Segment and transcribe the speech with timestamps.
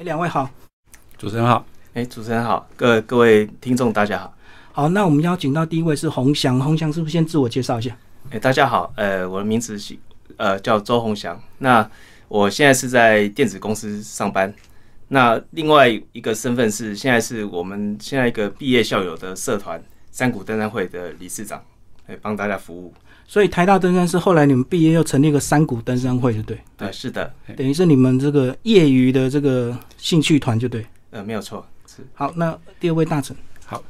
[0.00, 0.48] 哎，两位好，
[1.18, 1.62] 主持人好，
[1.92, 4.34] 哎，主持人好，各各位听众大家好。
[4.72, 7.94] 好，那我们邀请到第一位是洪翔，洪翔是不是先自我介绍一下？
[8.30, 9.94] 哎，大家好，呃，我的名字是
[10.38, 11.86] 呃叫周洪翔，那
[12.28, 14.50] 我现在是在电子公司上班，
[15.08, 21.62] 那另外一个身份是现在是我们现在一个毕业校友的社团山谷登山会的理事长，
[22.10, 22.92] 来帮大家服务。
[23.26, 26.58] 所以台大登山是后来你们毕业又成立一个山谷登山会，就对？
[26.76, 30.84] 对，是的，等于是你们这个业余的这个兴趣团，就对。
[31.10, 32.04] 呃，没有错，是。
[32.14, 33.36] 好，那第二位大臣，
[33.66, 33.80] 好，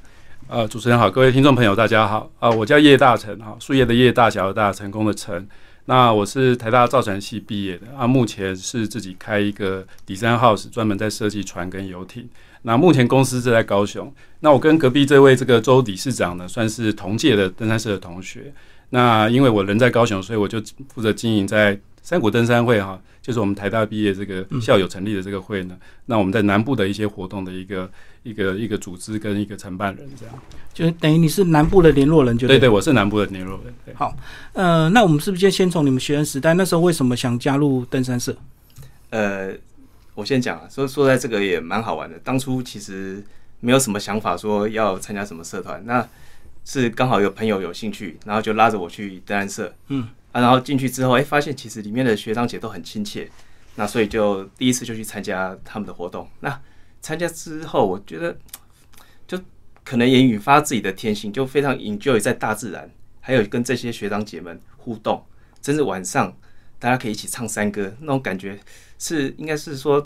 [0.47, 5.49] 呃，主持人好，各位听众朋友大家好，啊，我叫叶大成，哈，树叶的叶，大小的大，成功的成。
[5.87, 12.29] 那我是台大造船系毕业的，啊，目前是自己开一个底山 house，专门在设计船跟游艇。
[12.63, 14.13] 那目前公司是在高雄。
[14.41, 18.53] 那我跟隔壁这位这个周理事长呢，算是同届的登山社的同学。
[18.91, 20.61] 那因为我人在高雄，所以我就
[20.93, 25.77] 负责经营在山谷登山会哈，就是我们台大毕业这个校友成立的这个会呢。
[26.07, 27.89] 那我们在南部的一些活动的一个
[28.25, 30.35] 一个一个组织跟一个承办人这样，
[30.74, 33.95] 就是等于你是南部的联络人，就对对，我是南部的联络人。
[33.95, 34.17] 好，
[34.55, 38.35] 呃，那我们是不是就先从你们学生时代那时候为什么想加入登山社？
[39.11, 39.52] 呃，
[40.15, 42.19] 我先讲啊，说说在这个也蛮好玩的。
[42.21, 43.25] 当初其实
[43.61, 46.09] 没有什么想法说要参加什么社团，那。
[46.63, 53.29] 是刚好有朋友有兴趣，然后就拉着我去登山社，嗯啊，然后进去之后，哎，发现其实里面的学长姐都很亲切，
[53.77, 56.29] 那所以就第一次就去参加他们的活动。
[56.41, 56.61] 那
[57.01, 58.37] 参加之后，我觉得
[59.27, 59.41] 就
[59.83, 62.89] 可能也引发自己的天性，就非常 enjoy 在大自然，
[63.21, 65.25] 还有跟这些学长姐们互动，
[65.62, 66.37] 甚至晚上
[66.81, 68.59] 大家可以一起唱山歌，那种感觉
[68.99, 70.05] 是应该是说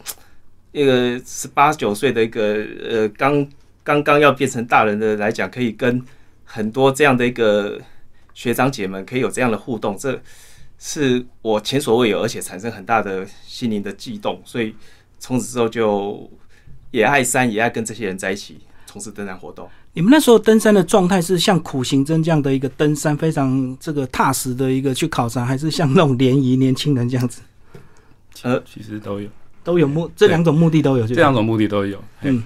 [0.72, 3.48] 一个十八九岁的一个呃刚
[3.82, 6.04] 刚刚要变成大人的来讲，可以跟
[6.44, 7.80] 很多这样的一个
[8.34, 10.20] 学长姐们可以有这样的互动，这
[10.78, 14.42] 是我前所未有，而且产生很大的心灵的悸动。
[14.44, 14.74] 所以
[15.20, 16.28] 从此之后就
[16.90, 19.70] 也爱山，也爱跟这些人在一起从事登山活动。
[19.94, 27.40] 你们那时候登山的状态是像苦行僧这样的一个登山，非常这个踏实的一个去考察，还是像那种联谊年轻人这样子？
[28.42, 29.28] 呃，其实都有，
[29.62, 32.02] 都有目这两种目的都有，这两种目的都有。
[32.22, 32.42] 嗯。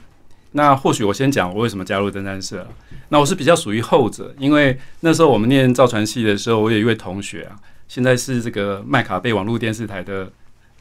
[0.52, 2.66] 那或许我先讲我为什么加入登山社。
[3.08, 7.56] 那我是比较属于后者，因为那时候我们念造船系的时候，我有一位同学啊，
[7.86, 10.30] 现在是这个麦卡贝网络电视台的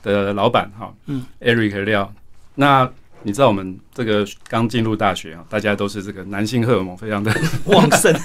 [0.04, 2.14] 的老板哈，嗯，Eric 廖。
[2.56, 2.90] 那
[3.28, 7.30] 你知道我们这个刚进入大学啊，大家都是这个男性荷尔蒙非常的
[7.68, 8.16] 旺盛，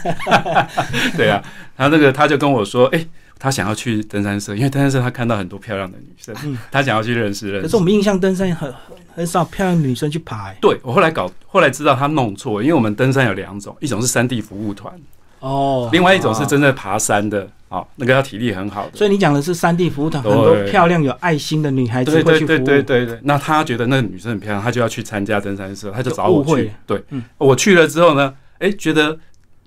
[1.19, 1.43] 对啊，
[1.77, 3.05] 他那个他就跟我说，哎。
[3.39, 6.33] 他想要去登山社，因为登山社他看到很多漂亮的女生，
[6.71, 7.63] 他想要去认识认识。
[7.63, 8.73] 可是我们印象登山很
[9.17, 10.55] 很少漂亮女生去爬。
[10.61, 14.95] 对我后来搞，后来知道他弄错，因为我们登山有两种，一种是山地服务团
[15.43, 18.97] 哦，另外一种是真正爬山的，哦，那个要体力很好的。
[18.97, 22.57] 所以你讲的是山地服务团，很多漂亮有爱心的女孩子会去服务。
[22.57, 26.71] 对对对对那他觉得那个女生很漂亮，他就要去参加登山社，他就找我去。
[26.87, 27.03] 对，
[27.37, 29.19] 我去了之后呢，哎，觉得。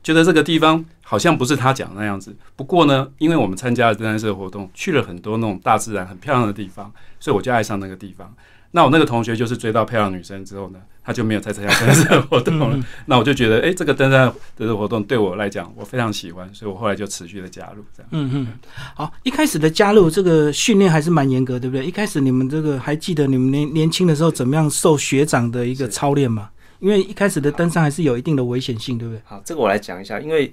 [0.05, 2.35] 觉得这个地方好像不是他讲那样子。
[2.55, 8.33] 不过呢，因为我们参加了登山社活动，去了很多那种大自然很漂亮的地方，所以我就爱上那个地方。
[8.71, 12.77] 那我那个同学就是追到漂亮女生之后呢，他就没有再参加登山社活动了。
[13.05, 17.85] 那我就觉得，哎，这个登山的这个活动对我来讲，我非常喜欢，所以我后来就持续的加入。
[17.95, 18.47] 这样，嗯嗯，
[18.95, 21.85] 好，一开始的加入这个训练还是蛮严格，对不对？
[21.85, 26.49] 一开始你们这个还记得你们年年轻的时候怎么样受学长的一个操练吗？
[26.79, 29.21] 因为一开始的登山还是有一定的危险性，对不对？
[29.23, 30.19] 好，这个我来讲一下。
[30.19, 30.51] 因为，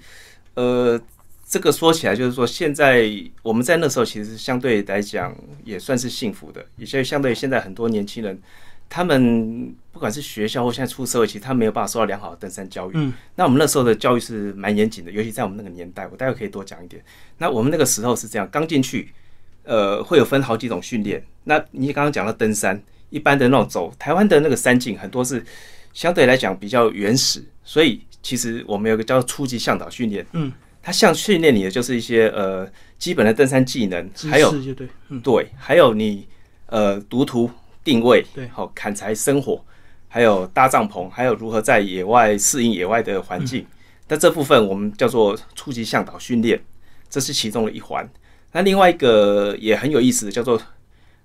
[0.55, 1.01] 呃，
[1.49, 3.09] 这个说起来就是说，现在
[3.43, 6.65] 我们在那时候其实相对来讲也算是幸福的。
[6.77, 8.39] 也就相对现在很多年轻人，
[8.89, 12.93] 他们不管是学校或现在出社会，其实他没有办法受到良好的登山教育。
[12.95, 13.13] 嗯。
[13.37, 17.03] 那我们那时候的教育是蛮严谨的，尤其在我们那个年代，我待会可以多讲一点。
[17.39, 19.13] 那我们那个时候是这样，刚进去，
[19.65, 21.25] 呃，会有分好几种训练。
[21.45, 25.45] 那你刚刚讲到登山，一般的那种走台湾的那个山径，很多是。
[25.95, 32.67] 相对来讲比较原始，所以其实我们有个叫初级向导训练，嗯，它像训练你的就是一些呃
[32.99, 34.89] 基本的登山技能，还有对，
[35.23, 36.27] 对，还有你
[36.67, 37.51] 呃读图
[37.83, 39.65] 定位，对，好砍柴生火，
[40.09, 43.67] 还有搭帐篷，还有如何在野外适应野外的环境。
[44.09, 46.61] 那这部分我们叫做初级向导训练，
[47.11, 48.09] 这是其中的一环。
[48.53, 50.61] 那另外一个也很有意思的叫做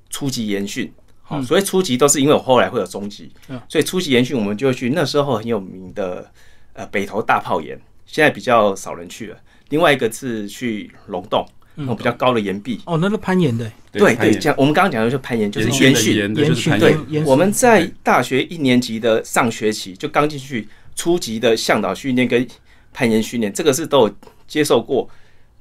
[0.09, 0.91] 初级研训。
[1.21, 3.29] 好，所以初级都是因为我后来会有中级，
[3.67, 6.31] 所以初级研训我们就去那时候很有名的
[6.77, 9.37] 呃北投大炮岩，现在比较少人去了。
[9.69, 11.45] 另外一个是去龙洞，
[11.75, 12.79] 那种比较高的岩壁。
[12.85, 13.69] 哦，那是攀岩的。
[13.91, 16.95] 对对，讲我们刚刚讲的就是攀岩，就是延续延续对，
[17.25, 22.47] 我们在大学一年级的上学期就刚进去初级的向导训练跟
[22.93, 24.15] 攀岩训练，这个是都有
[24.47, 25.09] 接受过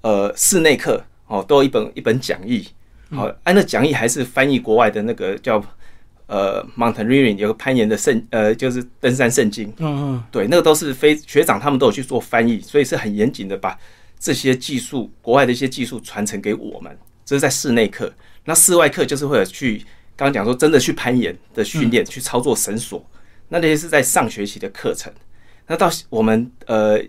[0.02, 2.68] 呃室内课哦，都有一本一本讲义。
[3.10, 5.64] 好，按照讲义还是翻译国外的那个叫
[6.26, 13.78] 呃 Mountain Reading 有个攀岩的圣呃就是登山圣经，嗯嗯，对，那个都是非学长他们都有去做翻译，所以是很严谨的把
[14.19, 16.96] 这些技术国外的一些技术传承给我们。
[17.25, 18.12] 这是在室内课，
[18.44, 19.78] 那室外课就是会有去
[20.14, 23.05] 刚刚讲说真的去攀岩的训练，去操作绳索，
[23.49, 25.12] 那那些是在上学期的课程。
[25.67, 27.00] 那到我们呃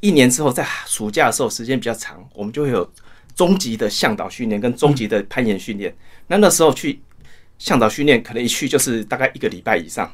[0.00, 2.88] 一年之后，在暑假的时候时间比较长，我们就会有
[3.34, 5.92] 中级的向导训练跟中级的攀岩训练。
[6.28, 7.00] 那那时候去
[7.58, 10.10] 向导训练，可能一去就是大概一个礼拜以上。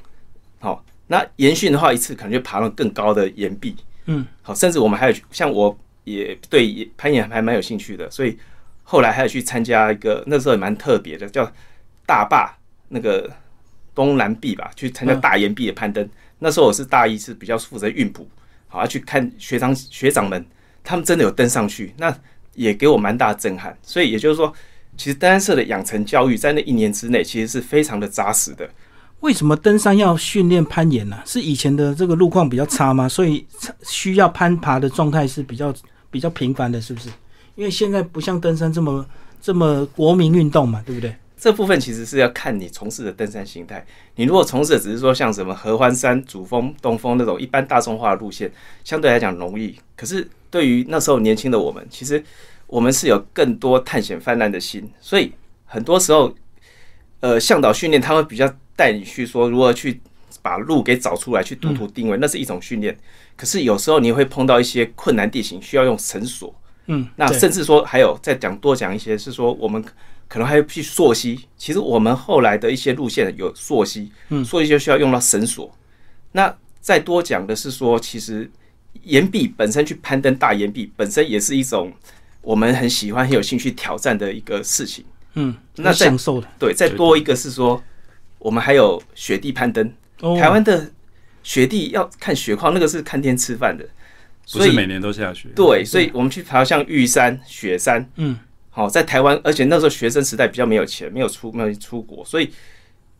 [0.58, 3.76] 好，那研训的话，一次可能就爬了更高的岩壁。
[4.06, 8.38] 嗯，好，甚至我们还有像我也对攀岩还蛮有兴趣的，所以
[8.82, 11.50] 后来还有去参加一个那时候也蛮特别的，叫
[12.06, 12.54] 大坝
[12.88, 13.30] 那个
[13.94, 16.06] 东南壁吧，去参加大岩壁的攀登。
[16.38, 18.28] 那时候我是大一，是比较负责运补，
[18.68, 20.44] 好要去看学长学长们，
[20.82, 22.14] 他们真的有登上去，那
[22.54, 23.74] 也给我蛮大的震撼。
[23.82, 24.52] 所以也就是说，
[24.96, 28.68] 其实登山社的养成教育在那一年之内，其实是非常的扎实的。
[29.20, 33.08] 为什么登山要训练攀岩呢、是以前的这个路况比较差吗？
[33.08, 33.46] 所以
[33.82, 35.74] 需要攀爬的状态是比较
[36.10, 37.08] 比较频繁的，是不是？
[37.54, 39.06] 因为现在不像登山这么
[39.40, 41.14] 这么国民运动嘛，对不对？
[41.38, 43.84] 这部分其实是要看你从事的登山形态。
[44.16, 48.50] 你如果从事的只是说像什么合欢山、主峰、东峰那种一般大众化的路线，
[48.82, 49.74] 相对来讲容易。
[49.96, 52.22] 可是对于那时候年轻的我们，其实
[52.66, 55.32] 我们是有更多探险泛滥的心，所以
[55.64, 56.34] 很多时候，
[57.20, 60.00] 呃，向导训练他会比较带你去说如何去
[60.42, 62.96] 把路给找出来，去读图定位，那是一种训练。
[63.36, 66.54] 可是有时候你会碰到一些困难地形，需要用绳索。
[66.86, 69.82] 嗯，那甚至说还有再讲多讲一些，是说我们
[70.28, 71.40] 可能还要去溯溪。
[71.56, 75.74] 其实我们后来的一些路线有溯溪，嗯溯溪就需要用到绳索。
[76.32, 78.50] 那再多讲的是说，其实
[79.04, 81.90] 岩壁本身去攀登大岩壁本身也是一种
[82.44, 85.04] 我们很喜欢、很有兴趣挑战的一个事情。
[85.34, 87.82] 嗯，那在享受的对，再多一个是说，
[88.38, 89.92] 我们还有雪地攀登。
[90.20, 90.90] 哦台湾的
[91.42, 93.84] 雪地要看雪况，那个是看天吃饭的，
[94.46, 95.48] 所以不是每年都下雪。
[95.54, 98.38] 对，所以我们去爬像玉山、雪山，嗯，
[98.70, 102.50] 好，在台湾，而且那时候学生时代比较没有钱，没有出没有出国，所以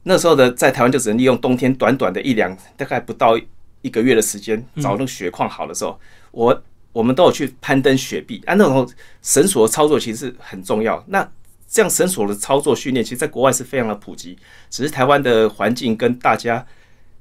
[0.04, 3.38] 那时候的在台湾就只能利用冬天短短的一两，大概不到
[3.82, 5.98] 一个月的时间，找那个雪况好的时候，
[6.30, 6.62] 我
[6.94, 8.88] 我们都有去攀登雪壁，啊，那种
[9.20, 11.04] 绳索的操作其实是很重要。
[11.08, 11.28] 那
[11.68, 14.38] 这样绳索的操作训练，其实在国外是非常的普及，
[14.70, 16.64] 只是台湾的环境跟大家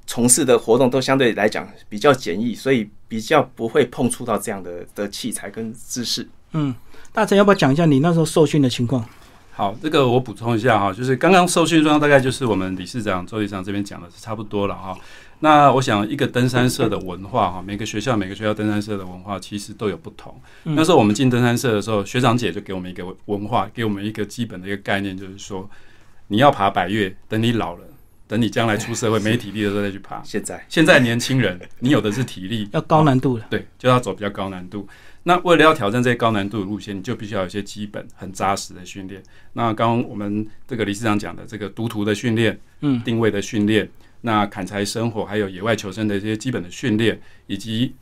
[0.06, 6.28] 从事的活动都相对来讲比较简易，所以比较不会碰触到这样的的器材跟知识。
[6.52, 6.74] 嗯，
[7.12, 9.04] 大成要不要讲一下你那时候受训的情况？
[9.56, 14.96] 好，这个我补充一下哈，就是刚刚受训状大概就是我们理事长周理事长这边讲的是差不多了哈。
[15.44, 20.34] 那我想一个登山社的文化哈， 每个学校每个学校登山社的文化其实都有不同。
[20.64, 25.70] 那时候我们进登山社的时候，学长姐就给我们一个文化，给我们一个基本的一个概念，就是说
[26.30, 27.82] 你要爬百越，等你老了，
[28.26, 30.22] 等你将来出社会没体力的时候再去爬。
[30.24, 34.88] 现在现在年轻人，你有的是体力，要高难度的，对，就要走比较高难度。
[35.24, 39.22] 那为了要挑战这些高难度的路线，你就必须要有一些基本很扎实的训练。
[39.52, 43.90] 那刚刚我们这个理事长讲的这个读图的训练，嗯，定位的训练，
[44.26, 47.94] 那砍柴生火，还有野外求生的一些基本的训练，以及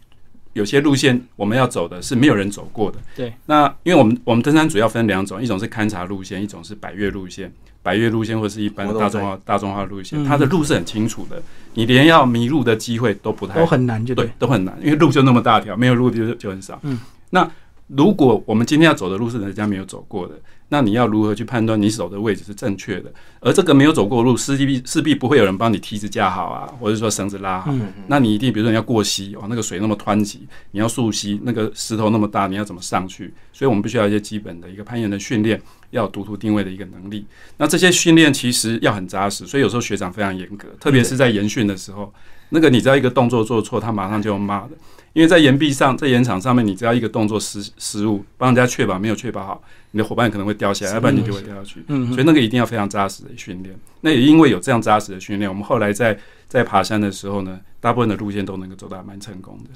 [0.54, 2.98] 有些路线我们要走的是没有人走过的。
[3.16, 7.52] 对，那因为我们我们登山主要分两种，一种是勘察路线，一种是百越路线。
[7.84, 11.42] 百越路线或是一般的大众化大众化路线，嗯它的路是很清楚的，
[11.74, 16.80] 你连要迷路的机会都不太都很难，就对对。，都很难，因为路就那么大条，没有路就就很少。
[16.84, 17.00] 嗯，
[17.32, 17.50] 那
[17.88, 20.36] 如果我们今天要走的路是人家没有走过的，
[20.74, 23.12] 那你要如何去判断你走的位置是正确的？
[23.42, 27.74] 而这个没有走过的路，势必势必不会有人帮你梯子架好啊，或者说绳子拉好。
[27.74, 33.34] 嗯那你一定，比如说你要过溪哦，那个水那么湍急，你要溯溪，那个石头那么大，你要怎么上去？
[33.52, 37.26] 所以我们必须要一些基本的一个攀岩的训练，要有读图定位的一个能力。
[37.58, 42.14] 那这些训练其实要很扎实，所以有时候学长非常严格，特别是在研训的时候，
[42.52, 44.72] 那个你只要一个动作做错，他马上就要骂的。
[45.14, 51.84] 因为在岩壁上，在岩场上面，你只要一个动作失失误，帮人家确保没有确保好，你的伙伴可能会掉下来，要不然你就会掉下去。
[51.88, 53.76] 嗯所以那个一定要非常扎实的训练。
[54.00, 56.18] 那也因为有这样扎实的训练，我们后来在
[56.48, 59.70] 在爬山的时候呢，大部分的路线都能够走到蛮成功的。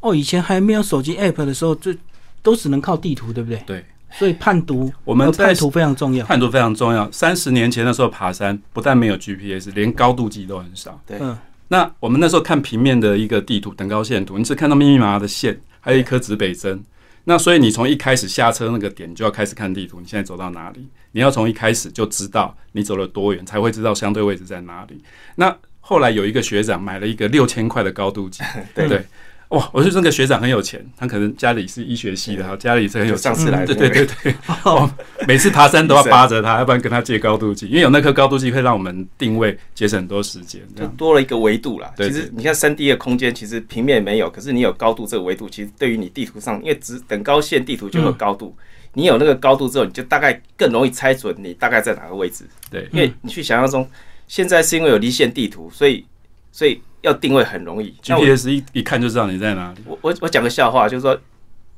[0.00, 1.94] 哦，以前还没有手机 app 的时候，就
[2.42, 3.62] 都只能靠地图，对不对？
[3.66, 3.84] 对。
[4.14, 6.26] 所以判读，我们在判图非常重要。
[6.26, 7.10] 判读非常重要。
[7.10, 11.00] 三十年前的时候爬山，不但没有 GPS，连高度计都很少。
[11.06, 11.34] 对嗯，
[11.68, 16.78] 那我们那时候看平面的一个地图，等高线图，你只看到密密麻麻的线，还有一颗指北针。
[17.24, 20.88] 那所以你从一开始下车那个点，你就要开始看地图，你现在走到哪里？
[21.12, 25.00] 你要从一开始就知道你走了多远，才会知道相对位置在哪里。
[25.36, 28.42] 那后来有一个学长买了一个六千块的高度计，
[28.74, 29.04] 对对，
[29.52, 34.06] 哇，我觉得这个学长很有钱，他可能家里是医学系的，哈，家里是很有上次来的对对对？
[34.22, 34.90] 对， 哦，
[35.28, 40.62] 每次爬山都要扒着他，要不然跟他借高度计，因为有那颗高度计会让我们定位节省很多时间。
[40.74, 41.92] 就多了一个维度啦。
[41.94, 48.56] 对其实你看三 D 的空间，其实平面没有，可是你有高度这个维度，其实对于你地图上，因为只等高线地图就有高度，
[48.94, 52.46] 你有那个高度之后，你就大概更容易猜准你大概在哪个位置。
[52.70, 52.88] 对。
[52.90, 53.86] 因为你去想象中，
[54.26, 56.06] 现在是因为有离线地图，所以
[56.50, 57.94] 所以要定位很容易。
[58.02, 59.82] ，GPS 一一看就知道你在哪里。
[59.86, 61.16] 我我我讲个笑话，就是说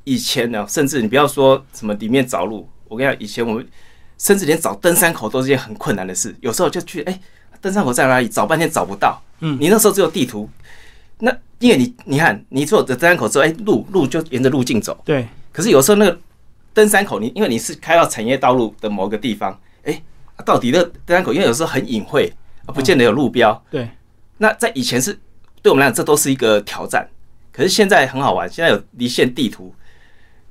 [0.03, 3.67] 以前呢，甚至你不要说什么里面找路，我跟你讲，以前我们
[4.17, 6.35] 甚至连找登山口都是件很困难的事。
[6.39, 7.19] 有时候就去，哎、
[7.59, 8.27] 登山口在哪里？
[8.27, 9.21] 找半天找不到。
[9.41, 10.49] 嗯你那时候只有地图，
[11.19, 14.97] 那因为你你看，你做的登山口之后，哎、路路就沿着路径走。
[15.03, 16.17] 对，可是有时候那个
[16.73, 20.01] 登山口，你因为你是开到产业道路的某个地方，哎、
[20.45, 22.31] 到底那登山口，因为有时候很隐晦，
[22.65, 23.61] 啊不见得有路标。
[23.69, 23.89] 对，
[24.37, 25.17] 那在以前是
[25.61, 27.07] 对我们来讲，这都是一个挑战。
[27.51, 29.73] 可是现在很好玩，现在有离线地图，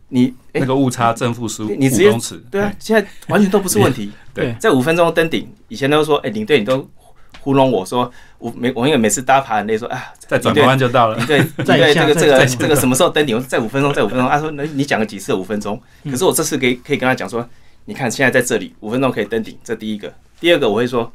[0.08, 4.10] 你哎、那个误差正负十五你直接公尺，对啊，现在完全都不是问题。
[4.32, 6.88] 对在五分钟登顶，以前都说，哎、领队你都
[7.40, 11.26] 糊弄我说，我每我因为每次搭爬很累，说啊，再转个弯就到了领。
[11.26, 13.36] 队领再一下队这个这个这个什么时候登顶？
[13.36, 14.26] 我说再五分钟，再五分钟。
[14.26, 15.80] 他说，那你讲了几次五分钟？
[16.04, 17.46] 可是我这次可以可以跟他讲说，
[17.84, 20.10] 你看现在在这里五分钟可以登顶，这第一个。
[20.40, 21.12] 第二个我会说，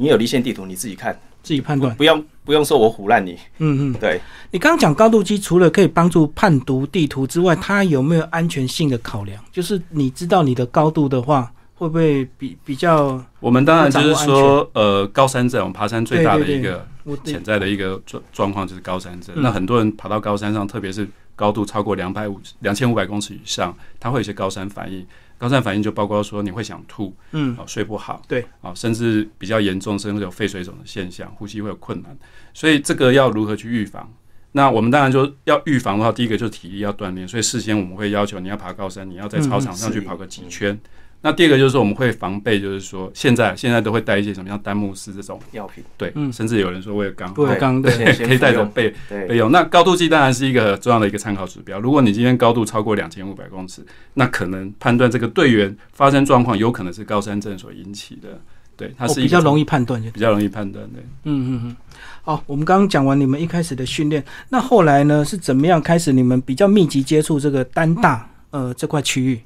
[0.00, 1.92] 你有离线地图你自己看，自己判断。
[1.96, 3.36] 不用不用说我唬烂你。
[3.58, 4.20] 嗯嗯，对，
[4.52, 9.42] 你刚刚讲高度机，除了可以帮助判读地图之外，它有没有安全性的考量？
[9.50, 16.86] 就是你知道你的高度的话，会不会比比较我们当然就是说，呃，高山症，我们爬山最大的一个
[17.24, 19.34] 潜在的一个状状况就是高山症。
[19.36, 25.04] 嗯那很多人爬到高山上，特别是高度超过两百五两千五百公尺以上，他会有一些高山反应。
[25.38, 32.18] 高山反应就包括说你会想吐，嗯啊、睡不好，对，啊、甚至比较严重，甚至有肺水肿的现象，呼吸会有困难。
[32.52, 34.12] 所以这个要如何去预防？
[34.52, 40.78] 那我们当然就要预防的话，第一个就是体力要锻炼，所以事先我们会要求你要爬高山，你要在操场上去跑个几圈。
[41.20, 49.50] 那第二个就是说我们会防备，就是说现在现在都会带一些什么像丹木斯这种，药品对，嗯甚至有人说威尔刚，不会刚对可以带服用着备对备用。
[49.50, 51.80] 那高度计当然是一个重要的一个参考指标。
[51.80, 53.84] 如果你今天高度超过两千五百公尺，
[54.14, 58.40] 那可能判断这个队员发生状况有可能是高山症所引起的。
[58.76, 61.00] 对，它是比较容易判断，就比较容易判断的。
[61.24, 61.76] 嗯嗯嗯。
[62.22, 69.40] 好，我们刚刚讲完你们一开始的训练，那后来呢是怎么样开始你们比较密集接触这个丹大呃这块区域？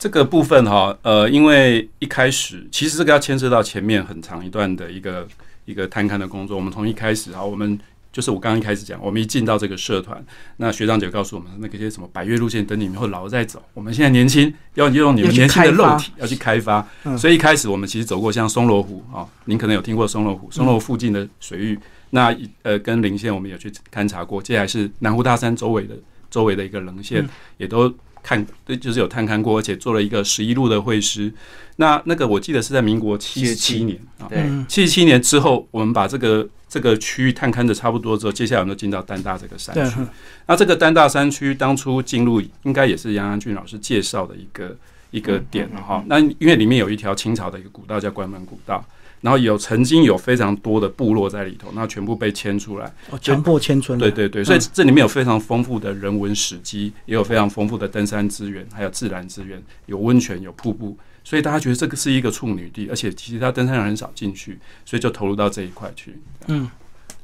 [0.00, 5.28] 这个部分哈，呃，因为一开始其实这个要牵涉到前面很长一段的一个
[5.66, 6.56] 一个探勘的工作。
[6.56, 7.78] 我们从一开始哈，我们
[8.10, 10.24] 就是我刚刚一开始讲，我们一进到这个社团，
[10.56, 16.88] 那学长姐告诉我们，那个些什么百越路线等你们以后老在走，我们现在年轻要用你们年轻的肉体 要去开发。
[17.04, 21.78] 嗯所以一开始我们其实走过像松罗湖啊，您可能有听过松罗湖，松罗湖附近的水域，
[22.08, 25.94] 那呃跟林线我们有去勘察过，接下来是南湖大山周围的
[26.30, 27.28] 周围的一个棱线，
[27.58, 27.94] 也都。
[28.22, 31.32] 看，对，就是有探勘过，而且做了一个十一路的会师。
[31.76, 39.96] 那那个我记得是在民国七十七年啊，对嗯七十七年之后，我们把这个这个区域探勘的差不多之后，接下来我们就进到丹大这个山，区。
[39.98, 40.08] 嗯
[40.46, 44.76] 那这个丹大山区当初进入，应该也是杨安俊老师介绍的一个
[45.12, 46.04] 一个点了哈。
[46.08, 48.84] 那因为里面有一条清朝的一个古道叫关门古道，
[49.20, 52.92] 然后有曾经有非常多的部落在里头，那全部被迁出来。
[53.10, 66.18] 哦强迫迁村了，对对对，所以这里面有非常丰富的人文史迹，也有非常丰富的登山资源，还有自然资源，有温泉，有瀑布，所以大家觉得这个是一个处女地，而且其他登山人很少进去，所以就投入到这一块去。
[66.46, 66.68] 嗯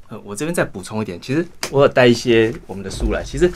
[0.09, 3.21] 呃，我这边再补充一点，其实我有带一些我们的书来。
[3.25, 3.51] 其实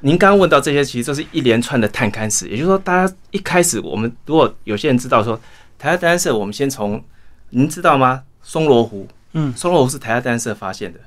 [0.00, 2.48] 您刚刚问到这些，其实都是一连串的探勘史。
[2.48, 5.38] 也就是说，大家一开始我们如果有些人知道说，
[5.78, 7.02] 台湾登山社，我们先从
[7.50, 8.24] 您知道吗？
[8.42, 11.00] 松罗湖，嗯松罗湖是台大登山社发现的，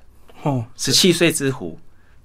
[0.43, 1.79] 哦十七岁之湖。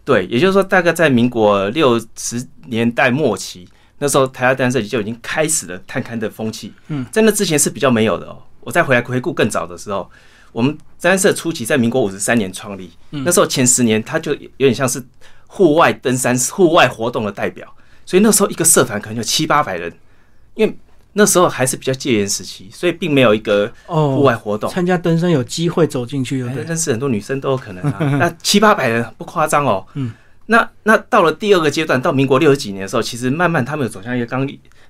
[0.04, 6.72] 对，也就是说，大概在民国六十年代末期，那时候台大登山社就已经开始了探勘的风气。
[6.88, 8.42] 嗯，在那之前是比较没有的哦。
[8.62, 10.10] 我再回来回顾更早的时候，
[10.50, 15.00] 我们登山社初期在民国五十三年创立，那时候前十年它就有点像是
[15.46, 17.72] 户外登山、户外活动的代表，
[18.04, 19.92] 所以那时候一个社团可能有七八百人，
[20.54, 20.76] 因为
[21.14, 24.70] 那时候还是比较戒严时期，所以并没有一个哦，户外活动。
[24.70, 26.64] 参加登山有机会走进去，对不对？
[26.64, 27.98] 哎认识很多女生都有可能啊。
[28.18, 29.86] 那七八百人不夸张哦。
[29.94, 30.12] 嗯。
[30.46, 34.46] 那那到了第二个阶段，到民国六十几年的时候，其实慢慢他们有走向一个刚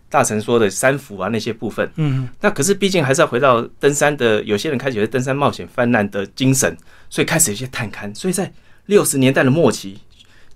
[0.08, 1.88] 大成说的山府啊那些部分。
[1.96, 6.74] 嗯那可是毕竟还是要回到登山的，有些人开始有登山冒险泛滥的精神，
[7.10, 8.12] 所以开始有一些探勘。
[8.14, 8.50] 所以在
[8.86, 9.98] 六十年代的末期，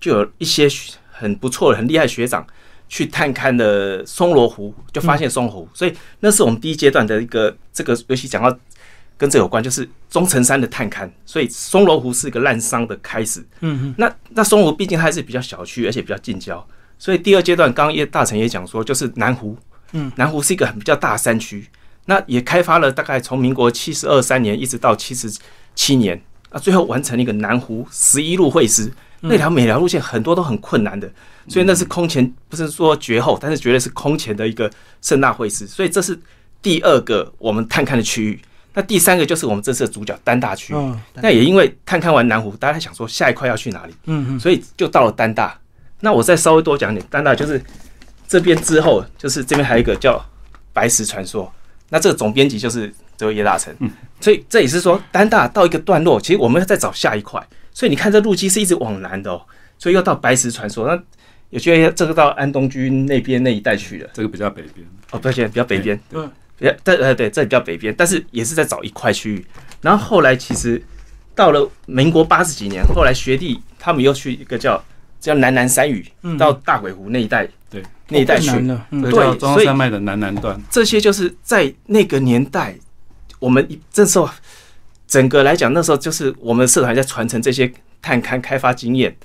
[0.01, 0.67] 就有一些
[1.11, 2.45] 很不错的、很厉害的学长
[2.89, 5.69] 去探勘的松罗湖，就发现松罗湖。
[5.75, 8.57] 所以那是我们第一阶段的一个这个，尤其讲到
[9.17, 13.41] 跟这有关，就是中层山的探勘，所以松罗湖是一个滥觞的开始。
[13.61, 16.65] 嗯嗯，那那松罗湖毕竟还是比较小区，而且比较近郊，
[16.99, 19.57] 所以第二阶段刚刚叶大成也讲说，就是南湖。
[19.93, 21.67] 嗯，南湖是一个很比较大的山区，
[22.07, 25.33] 那也开发了大概从民国七十二三年一直到七十
[25.75, 28.93] 七年，啊，最后完成了一个南湖十一路会师。
[29.21, 31.11] 那条每条路线很多都很困难的，
[31.49, 35.67] 所以那是空前不是说绝后，但是绝对是空前的一个盛大会师。
[35.67, 36.19] 所以这是
[36.61, 38.41] 第二个我们探勘的区域。
[38.75, 40.77] 那第三个就是我们这次的主角丹大区域。
[40.77, 45.59] 哦，那也因为探勘完南湖，大家想说下一块要去哪里，嗯嗯，所以就到了丹大。
[46.01, 47.63] 那我再稍微多讲点，丹大就是
[48.29, 50.23] 这边之后，就是这边还有一个叫
[50.73, 51.51] 白石传说。
[51.89, 53.75] 那这个总编辑就是这位叶大成，
[54.21, 57.41] 所以这也是说丹大到一个段落，其实我们要再找下一块。
[57.73, 59.41] 所以你看这路基是一直往南的哦，
[59.79, 60.87] 所以要到白石传说。
[60.87, 61.03] 那
[61.51, 64.87] 有些这个到安东军那边那一带去了这个比较北边。
[65.13, 66.27] 哦，抱歉，比较北边，对，
[66.59, 69.47] 比较对呃对，这里比较北边，但是也是在找一块区域。
[69.81, 70.83] 然后后来其实
[71.35, 74.83] 到了民国八十几年，后来学弟他们又去一个叫
[75.21, 78.51] 叫南南山屿，嗯到大鬼湖那一带，对，那一带去。
[78.91, 80.61] 对叫中所以央山脉的南南段。
[80.69, 82.77] 这些就是在那个年代，
[83.39, 84.29] 我们一这时候
[85.07, 87.73] 整个来讲，那时候就是我们社团在传承这些
[88.03, 89.17] 探勘开发经验，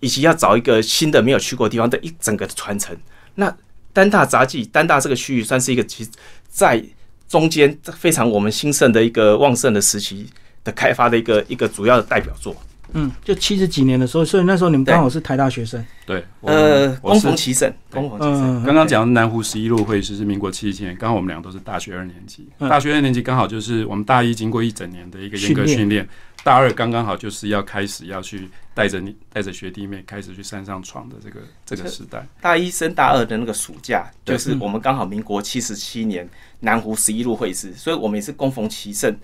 [0.00, 2.96] 以及要找一个新的没有去过的地方的一整个传承。
[3.34, 3.54] 那
[3.92, 6.10] 丹大杂技，丹大这个区域算是一个其实
[6.48, 6.82] 在
[7.28, 10.26] 中间非常我们兴盛的一个旺盛的时期
[10.64, 12.56] 的开发的一个一个主要的代表作。
[12.94, 18.62] 嗯，就七十几年的时候，所以那时候你们刚好是台大学生，对，我呃，我是恭逢其盛，恭逢其盛。
[18.62, 22.48] 嗯，刚刚讲的南湖十一路会师是民国七十七年，刚好我们俩都是大学二年级。
[22.60, 26.08] 嗯大学二年级刚好就是我们大一经过一整年的一个严格训练，
[26.44, 32.26] 大二刚刚好就是要开始要去带着你带着学弟妹开始去山上闯的这个这个时代。
[32.40, 36.26] 大一升大二的那个暑假，就是我们刚好民国七十七年
[36.60, 39.14] 南湖十一路会师，所以我们也是恭逢其盛，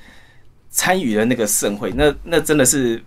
[0.70, 3.02] 参与了那个盛会，那那真的是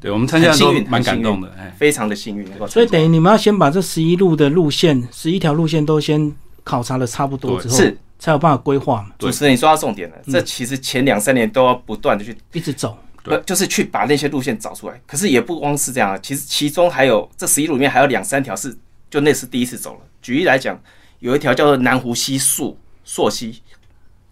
[0.00, 2.46] 对我们参加的都很幸运蛮感动的，哎，非常的幸运。
[2.68, 6.32] 所以等于你们要先把这十一路的路线，十一条路线都先
[6.62, 7.98] 考察的差不多之后，是。
[8.18, 12.96] 才有办法规划嘛，主持人你说到重点了，这其实前两三年都要不断的去，一直走，
[13.44, 15.00] 就是去把那些路线找出来。
[15.06, 18.76] 可是也不光是这样啊，其实其中还有这十一路里面还有两三条是
[19.10, 20.00] 就那是第一次走了。
[20.22, 20.80] 举例来讲，
[21.20, 23.62] 有一条叫做南湖西溯溯溪，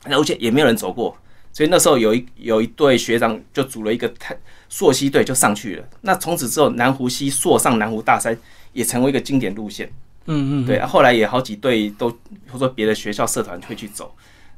[0.05, 1.17] 那而且也没有人走过，
[1.53, 4.37] 所以那时候有一有一队学长就组了一个探
[4.69, 5.89] 溯溪队就上去了。
[6.03, 8.37] 那从此之后，南湖西溯上南湖大山
[8.73, 9.91] 也成为一个经典路线。
[10.27, 12.09] 嗯嗯，对，啊后来也好几队都
[12.47, 14.15] 或者说别的学校社团会去走。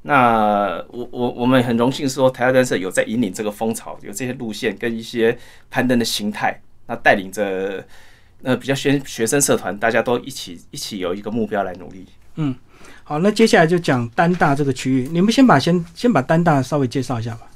[0.07, 5.37] 那我我我们很荣幸说台湾单社有在引领这个风潮，有这些路线跟一些
[5.69, 7.85] 攀登的形态，那带领着
[8.45, 12.07] 呃比较学学生社团，大家都一起一起有一个目标来努力。
[12.37, 12.55] 嗯
[13.03, 17.49] 好，那接下来就讲单大这个区域，你们先把先先把单大稍微介绍一下吧。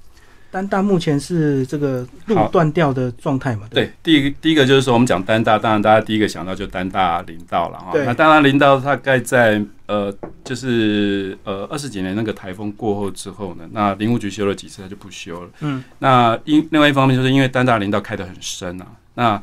[0.50, 3.66] 丹大目前是这个路断掉的状态嘛？
[3.68, 7.92] 不对，第一个第一个就是说，我们讲丹大，当然大家第一个想到就丹大林道了哈。
[7.94, 10.12] 那丹大林道大概在呃，
[10.44, 15.50] 就是呃二十几年那个台风过后之后呢，那林务局修了几次，它就不修了。
[15.60, 19.42] 嗯，那因另外一方面，就是因为丹大林道开得很深啊，那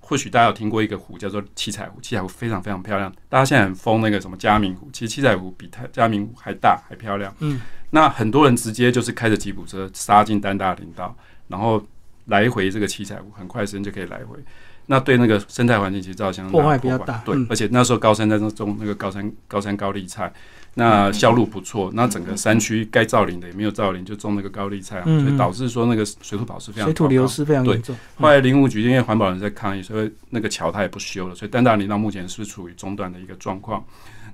[0.00, 3.10] 或许大家有听过一个湖叫做七彩湖，七彩湖非常非常漂亮。
[3.30, 7.34] 大家现在很疯那个什么嘉明湖，其实七彩湖比它嘉明湖还大还漂亮。
[7.40, 7.60] 嗯，
[7.94, 11.80] 那很多人直接就是开着吉普车杀进丹大林道，然后
[12.26, 14.36] 来回这个七彩湖，很快时间就可以来回。
[14.86, 20.30] 那对那个生态环境其实造成破坏比较大对，嗯而且那时候高山在种那个高山高山高丽菜，
[20.74, 27.96] 那销路不错，那整个山区该造林的也没有造林，就种那个高丽菜啊，嗯嗯所以导致说那个水土保持非常水土流失非常严重。
[28.16, 33.82] 后来林务局因为环保人在抗议，所以那个桥它也不修了，所以丹大林道目前是处于中断的一个状况。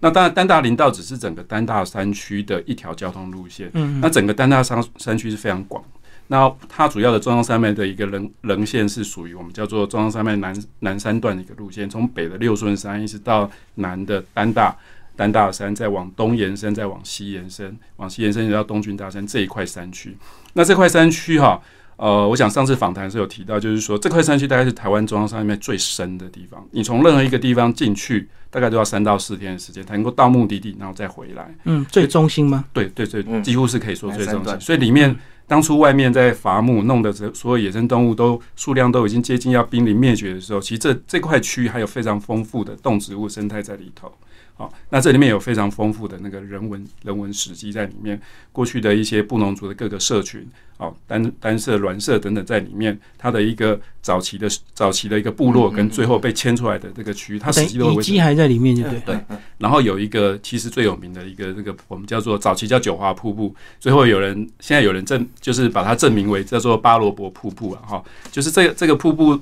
[0.00, 5.84] 那当然，丹大林道只是整个丹大山区的一条交通路线，嗯，那整个丹大山山区是非常广。
[6.28, 14.76] 那它主要的中央山脉的一个棱棱线是属于我们叫做中央山脉南南山段的一个路线，从北的六顺山一直到南的丹大
[15.16, 20.16] 丹大山，再往东延伸，再往西延伸，往西延伸一直到东郡大山这一块山区。
[20.52, 21.60] 那这块山区哈，
[21.96, 26.64] 呃，我想上次访谈是有提到，就是说这块山区大概是台湾中央山脉最深的地方。
[26.70, 31.54] 你从任何一个地方进去，大概都要三到四天的时间才能够到目的地，然后再回来。
[31.64, 32.64] 嗯，最中心吗？
[32.72, 34.60] 对对对，嗯几乎是可以说最中心。
[34.60, 44.12] 所以里面当初外面在伐木，弄的这所有野生动物都数量都已经接近要濒临灭绝的时候，其实这这块区域还有非常丰富的动植物生态在里头。
[44.54, 48.20] 好，那这里面有非常丰富的那个人文人文史迹在里面，
[48.52, 50.46] 过去的一些布农族的各个社群
[50.81, 58.99] 好单单色、卵色等等在里面，它的一个早期的早期的一个部落跟最后被迁出来的这个区域，它实际都会维持遗迹还在里面，就对。
[59.05, 59.21] 对，
[59.59, 69.38] 然后有一个其实最有名的一个这个我们叫做早期叫九华瀑布，最后有人现在有人证就是把它证明为叫做巴罗伯瀑布啊，哈，就是这个这个瀑布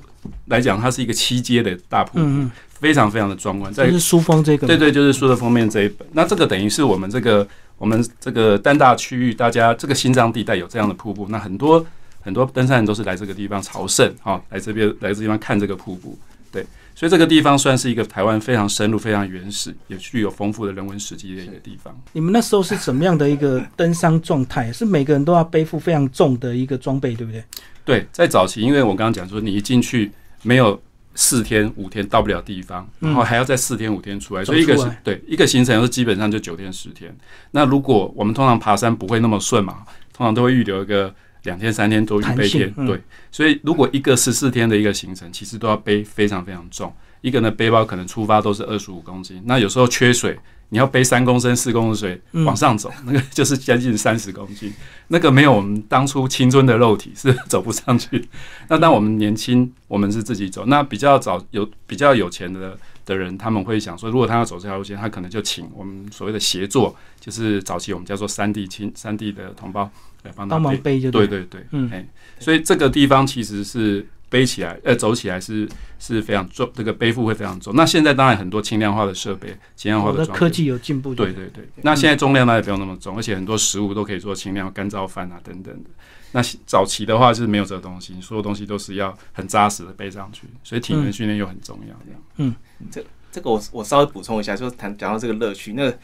[0.47, 2.49] 来讲，它是一个七阶的大瀑布，
[2.81, 3.73] 非常非常的壮观。
[3.73, 6.05] 这是书封这个，对对，就是书的封面这一本。
[6.11, 7.47] 那这个等于是我们这个。
[7.79, 11.83] 我们这个丹大区域，大家这个心脏地带有这样的瀑布，那很多
[12.21, 16.15] 很多登山人都是来这个地方朝圣啊，来这边来这地方看这个瀑布。
[16.51, 21.95] 对，所以这个地方算是一个台湾非常深入、非常原始，也具有丰富的人文史迹的一个地方。
[22.11, 24.71] 你们那时候是怎么样的一个登山状态？
[24.73, 27.43] 是每个人都要背负非常重的一个装备，对不对？
[27.85, 30.11] 对，在早期，因为我刚刚讲说，你一进去
[30.43, 30.79] 没有。
[31.15, 37.15] 四天五天到不了地方，然后还要再四天五天出来，所以一个是对一个行程是基本上就九天十天。
[37.51, 42.71] 那如果我们通常爬山不会那么顺嘛，通常都会预留一个两天三天都预备天。
[42.85, 46.93] 对，所以如果一个十四天的一个行程，其实都要背非常非常重。
[47.21, 50.37] 一个呢背包可能出发都是二十五公斤，那有时候缺水。
[50.69, 54.71] 你要背三公升、四公升水往上走， 那个就是将近三十公斤，
[55.07, 58.27] 那个没有我们当初青春的肉体是 走不上去。
[58.67, 60.65] 那当我们年轻，我们是自己走。
[60.67, 69.89] 那比较早有比较有钱的的人，他们会想说，如果他要走这条路线，他可能就请我们所谓的协作，就是早期我们叫做三地亲三地的同胞
[70.23, 70.99] 来帮他背。
[70.99, 72.05] 对对对，嗯，哎，
[72.39, 74.07] 所以这个地方其实是。
[74.29, 77.75] 背起来，呃，走起来是是非常重，这个背负会非常重。
[77.75, 81.15] 那现在当然很多轻量化的设备，轻量化的科技有进步。
[81.15, 85.89] 对对对，那现在重量呢也不用那么重，而且很多食物都可以做轻量干燥饭啊等等的。
[86.31, 91.95] 那早期的话是没有这个东西，所有东西都是要很扎实的背上去，所以体能训练又很重要。
[92.05, 92.55] 这样，嗯，
[92.91, 95.97] 这这个我我稍微补充一下，就谈讲到这个乐趣，那个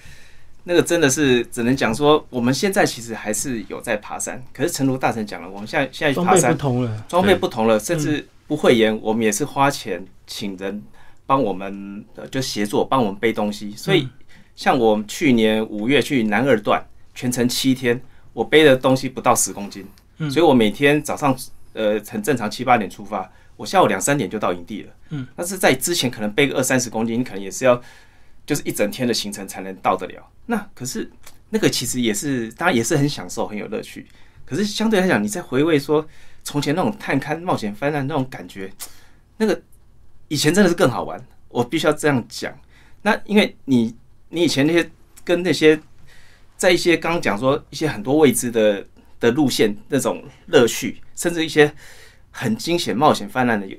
[0.66, 8.28] 那个真的是只能讲说，我们现在其实还是有在爬山，可是陈如大神讲了，我们现在现在爬山装备不同了，装备不同了，甚至。
[8.48, 10.80] 不会言，我们也是花钱请人
[11.26, 13.72] 帮我们，就协作帮我们背东西。
[13.76, 14.08] 所以，
[14.56, 18.00] 像我去年五月去南二段，全程七天，
[18.34, 19.84] 我背的东西不到十公斤。
[20.30, 21.36] 所以我每天早上
[21.74, 24.94] 呃很正常七八点出发，我下午两三点就到营地了。
[25.10, 27.82] 嗯，但是在之前可能背个二三十公斤，你可能也是要
[28.46, 30.24] 就是一整天的行程才能到得了。
[30.46, 31.10] 那可是
[31.50, 34.06] 那个其实也是，大家也是很享受，很有乐趣。
[34.46, 36.08] 可是相对来讲，你在回味说。
[36.48, 38.72] 从前那种探勘冒险翻案那种感觉，
[39.38, 39.60] 那个
[40.28, 41.20] 以前真的是更好玩。
[41.50, 42.56] 我必须要这样讲。
[43.02, 43.96] 那因为你
[44.30, 44.88] 你以前那些
[45.24, 45.82] 跟那些
[46.56, 48.86] 在一些刚刚讲说一些很多未知的
[49.20, 51.74] 的路线那种乐趣，甚至一些
[52.30, 53.76] 很惊险冒险泛滥的有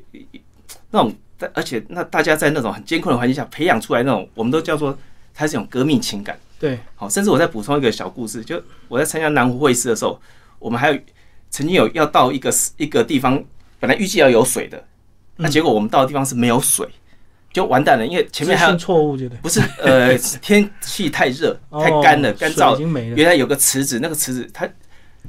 [0.90, 1.14] 那种，
[1.54, 4.98] 而且那大家在那种很艰困的环境下培养出来那种，我们都叫做
[5.32, 6.36] 它是一种革命情感。
[6.58, 10.20] 对，好，甚至我再补充一个小故事，就我在参加南湖会师的时候，
[10.58, 10.98] 我们还有。
[11.48, 13.42] 曾经有要到一个一个地方，
[13.78, 14.84] 本来预计要有水的，
[15.36, 16.86] 那结果我们到的地方是没有水，
[17.52, 18.04] 就完蛋了。
[18.04, 22.76] 因为前面还有错误，觉得不是呃 天气太热太干了，干燥
[23.14, 24.68] 原来有个池子，那个池子它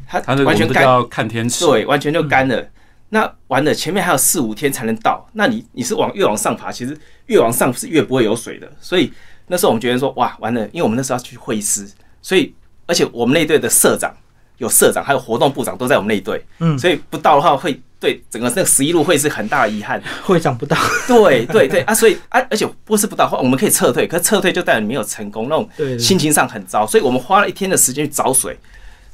[0.09, 2.67] 它完全干，看天气对，完全就干了。
[3.09, 5.29] 那完了，前面还有四五天才能到。
[5.33, 8.69] 那你你是往越往上爬，其实越往上是越不会有水的。
[8.81, 9.13] 所以
[9.47, 11.89] 那时候我们觉得说哇完了，因为我们那时候要去会师，
[12.21, 12.53] 所以
[12.85, 14.15] 而且我们那队的社长。
[14.59, 20.01] 有社长，还有活动部长都在我们那一队，嗯，所以不到的话，会对整个那个十一路会是很大的遗憾。
[20.23, 20.75] 会长不到，
[21.07, 26.87] 对对对啊，所以啊，而且不是不到的话，我们可以撤退，可是撤退就代表你没有成功，那种心情上很糟。
[26.87, 28.57] 所以我们花了一天的时间去找水。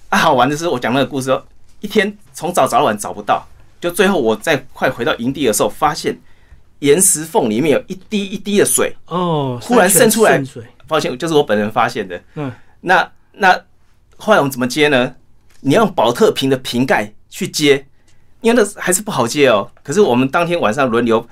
[0.08, 1.38] 啊，好玩的是，我讲那个故事，
[1.82, 3.46] 一天从早找到晚找不到，
[3.82, 6.18] 就最后我在快回到营地的时候，发现
[6.80, 10.42] 岩石缝里面有一滴一滴的水哦，忽然渗出来。
[10.88, 12.22] 抱歉，就是我本人发现的。
[12.36, 13.60] 嗯，那那
[14.18, 15.16] 后来我们怎么接呢？
[15.62, 17.88] 你用保特瓶的瓶盖去接，
[18.42, 19.72] 因为那还是不好接哦。
[19.82, 21.26] 可是我们当天晚上轮流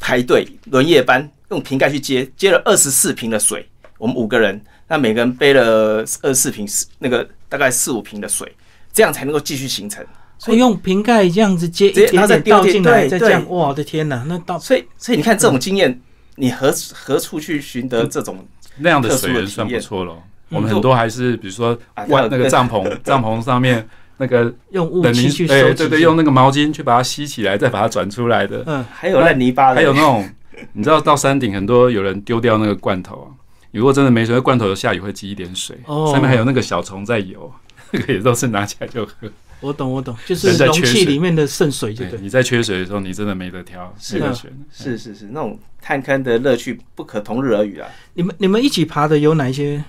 [0.00, 3.68] 排队轮夜班，用瓶盖去接，接了二十四瓶的水。
[3.98, 6.66] 我们五个人，那每个人背了二十四瓶，
[6.98, 8.50] 那个大概四五瓶的水，
[8.92, 10.04] 这样才能够继续行程。
[10.44, 13.42] 所以用瓶盖这样子接，然后再倒进来，再这样。
[13.48, 14.22] 哇，我的天哪！
[14.28, 16.00] 那倒，所以所以你看这种经验，
[16.36, 18.46] 你何何处去寻得这种
[18.78, 20.14] 那样的水源算不错了。
[20.50, 21.76] 我们很多还是，比如说，
[22.08, 28.62] 外那个帐篷， 帐篷上面那个用雾气去收，对对，用那个毛巾去把它吸起来，再把它转出来的。
[28.66, 30.28] 嗯，还有烂泥巴，还有那种，
[30.74, 33.28] 你知道到山顶很多有人丢掉那个罐头啊，
[33.72, 37.50] 如果真的没水，罐头下雨会积一点水，上面还有那个小虫在游，
[37.90, 39.28] 那个也都是拿起来就喝。
[39.60, 42.18] 我懂，我懂，就是容器里面的渗水，就对。
[42.20, 47.88] 你在缺水的时候，你真的没得挑，是的是是是，那种探坑的乐趣不可同日而语啊。
[48.14, 49.82] 你们你们一起爬的有哪一些？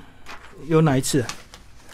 [0.68, 1.24] 有哪一次？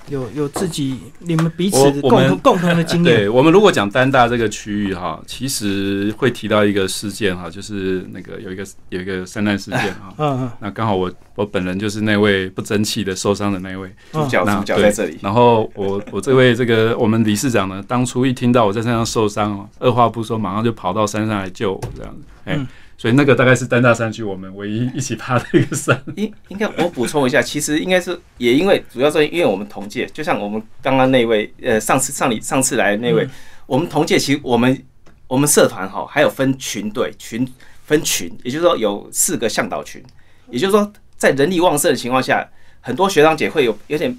[0.10, 10.14] 有有自己你们彼此共同共同的经验，对我们如果讲丹大这个区域哈，其实会提到一个事件哈，就是那个有一个有一个山难事件哈。
[10.18, 15.18] 嗯嗯那刚好我我本人就是那位不争气的受伤的那位，嗯，主角主角在这里。
[15.22, 22.22] 然后我我这位这个我们理事长呢，当初一听到我在山上受伤哦，二话不说，马上就跑到山上来救我这样子。
[22.46, 22.68] 哎、嗯
[23.02, 26.00] 所以那个大概是丹大山区我们唯一一起爬的一个山。
[26.18, 33.30] 应应该我补充一下，其实应该是也因为主要是因为我们同届，就像我们刚刚那位呃上次上里上次来的那位，嗯
[33.66, 34.80] 我们同届其实我们
[35.26, 37.52] 我们社团哈还有分群队群
[37.86, 40.04] 分群，也就是说有四个向导群，
[40.52, 42.48] 也就是说在人力旺盛的情况下，
[42.82, 44.16] 很多学长姐会有有点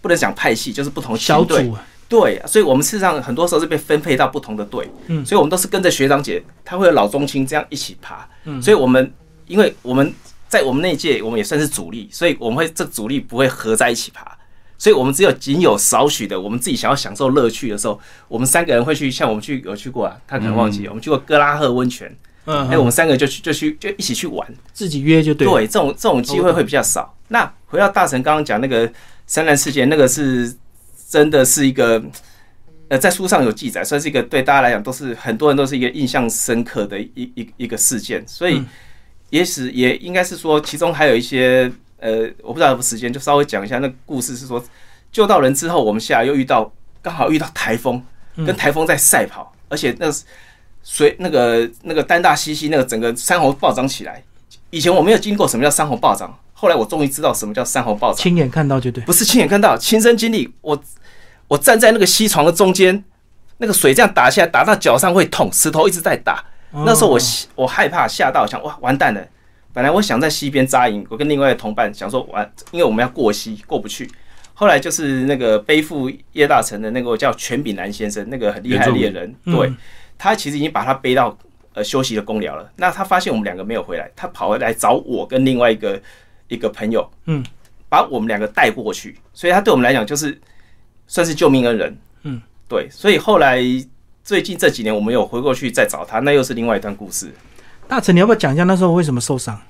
[0.00, 5.24] 不能讲派系，就是不同小组啊，对，所以我们事实上很多时候是被分配到不同的队，嗯。
[5.24, 8.60] 所以我们都是跟着学长姐，他会有老中青这样一起爬，嗯。
[8.60, 9.12] 所以我们
[9.46, 10.12] 因为我们
[10.48, 14.36] 在我们那一届我们也算是主力，所以我们会这主力不会合在一起爬，
[14.76, 22.12] 所以我们只有仅有少许的我们自己想要享受乐趣的时候，我们三个人会去，像我们去有去过啊，他可能忘记，我们去过哥拉赫温泉，
[22.46, 27.14] 嗯，哎、我们三个就去就去就一起去玩，自己约就对，对，这种这种机会会比较少。
[27.28, 28.90] 那回到大神刚刚讲那个
[29.26, 30.52] 三难事件，那个是
[31.10, 32.00] 真的是一个，
[32.86, 38.22] 呃，在书上有记载，算是一个对大家来讲都是很多人都是一个印象深刻的一一一个事件。
[38.28, 38.66] 所以嗯，
[39.30, 41.68] 也许也应该是说，其中还有一些
[41.98, 44.36] 呃，我不知道有没有时间，就稍微讲一下那个故事。
[44.36, 44.64] 是说
[45.10, 48.00] 救到人之后，我们下来又遇到刚好遇到台风，
[48.36, 50.06] 嗯跟台风在赛跑，而且那
[50.84, 54.22] 水那个那个丹大西西那个整个山洪暴涨起来。
[54.70, 60.48] 以前我没有经过什么叫山洪暴涨，后来我终于知道什么叫山洪暴涨，亲眼看到就对，不是亲眼看到，亲身经历。
[60.60, 60.80] 我
[61.50, 63.02] 我站在那个溪床的中间，
[63.58, 66.44] 那个水这样打下来，打到脚上会痛，石头一直在打。
[66.70, 67.20] 那时候我哦
[67.56, 69.20] 我害怕吓到，想哇完蛋了。
[69.72, 74.08] 本来我想在溪边扎营，我跟另外的同伴想说完，因为我们要过溪过不去。
[74.54, 79.72] 后来就是那个背负叶大成的那个叫全炳南先生，那个很厉害的猎人，嗯对
[80.16, 81.36] 他其实已经把他背到
[81.74, 82.70] 呃休息的公寮了。
[82.76, 86.00] 那他发现我们两个没有回来，他跑回来找我跟另外一个
[86.46, 87.44] 一个朋友，嗯，
[87.88, 89.18] 把我们两个带过去。
[89.32, 90.38] 所以他对我们来讲就是
[91.10, 92.88] 算是救命恩人，嗯，对。
[92.88, 93.60] 所以后来
[94.22, 97.32] 最近这几年我们有回过去再找他，那又是另外一段故事。
[97.88, 99.60] 大成，你要不要讲一下那时候为什么受伤？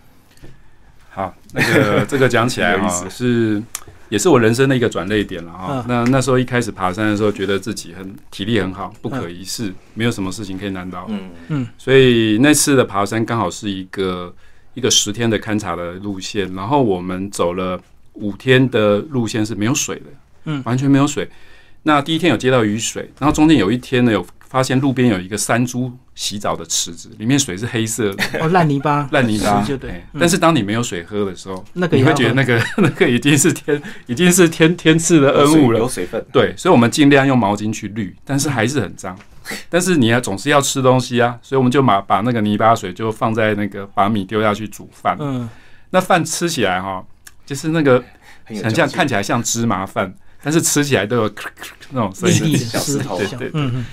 [1.09, 3.62] 好，那个这个讲起来 是
[4.11, 11.18] 也是我人生的一个转捩点了哈、嗯那那时候一开始爬山的时候，觉得自己很体力很好，不可一世，没有什么事情可以难倒我。
[11.48, 14.35] 嗯所以那次的爬山刚好是一个
[14.74, 17.81] 一个十天的勘察的路线，然后我们走了
[18.12, 20.07] 五天的路线是没有水的，
[20.44, 20.62] 嗯。
[20.64, 21.29] 完全没有水。
[21.83, 28.24] 那第一天有接到雨水，然后中间有一天呢，有发现路边有一个山猪洗澡的池子，里面水是黑色的。
[28.40, 35.79] 哦，烂泥巴，烂泥巴，就对但是当你没有水喝的时候，那个你会觉得那个那个已经是天已经是天天赐的恩物了。
[35.79, 35.88] 有。
[35.88, 39.18] 水分，对，所以我们尽量用毛巾去滤，但是还是很脏。
[39.70, 45.16] 但是你要总是要吃东西啊，所以我们就把把那个泥巴水就放在那个把米丢下去煮饭。
[45.18, 45.48] 嗯，
[45.90, 47.03] 那饭吃起来哈，
[47.46, 48.05] 就是那个
[48.44, 51.35] 很像看起来像芝麻饭，但是吃起来都有
[51.90, 52.59] 那种声粒音。
[52.59, 53.87] 小石头对对对嗯嗯，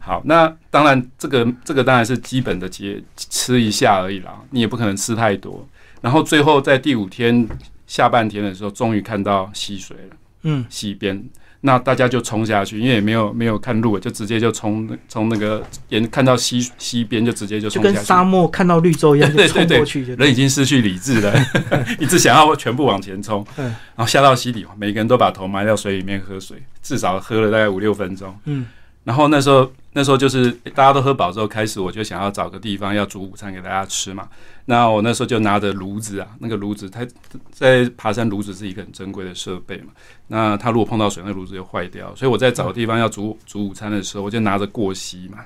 [0.00, 5.66] 好，那当然这个这个当然是基本的节吃一下而已啦，你也不可能吃太多。
[6.00, 7.48] 然后最后在第五天
[7.86, 10.16] 下半天的时候，终于看到溪水了。
[10.42, 11.22] 嗯，溪边，
[11.66, 17.94] 那大家就冲下去，因为也没有没有看路，就直接就冲从那个沿看到西西边就直接就冲下去。
[17.94, 21.34] 就跟沙漠看到绿洲一样，就冲过去就人已经失去理智了，
[21.98, 28.36] 一直想要全部往前冲，嗯然后下到溪底，每个人都把头埋到水里面喝水，至少喝了大概五六分钟。
[28.44, 28.66] 嗯
[29.02, 34.28] 然后那时候那时候就是大家都喝饱之后，开始我就想要找个地方要煮午餐给大家吃嘛。
[34.66, 37.06] 那我那时候就拿着炉子啊，那个炉子它
[37.52, 39.92] 在爬山炉子是一个很珍贵的设备嘛。
[40.26, 42.14] 那它如果碰到水，那炉子就坏掉。
[42.16, 45.38] 所以我在找地方要煮煮午餐的时候，我就拿着过膝嘛，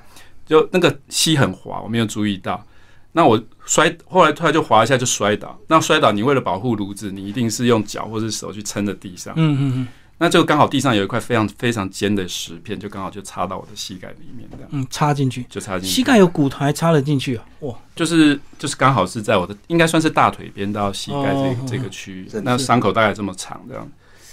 [0.45, 2.65] 就那个膝很滑，我没有注意到。
[3.11, 5.59] 那我摔，后来突然就滑一下就摔倒。
[5.67, 9.33] 那摔倒，你为了保护炉子，你一定是用脚或是手去撑着地上。
[9.35, 9.87] 嗯嗯嗯
[10.21, 14.67] 那就刚好地上有一块非常非常尖的石片，就刚好就插到我的膝盖里面，这样。
[14.71, 15.95] 嗯，插进去，就插进去。
[15.95, 17.45] 膝盖有骨头还插了进去啊！
[17.61, 23.89] 哇，就是就是刚好是在我的应该算是大腿边到膝盖这这个区域，那伤口大概这么长这样，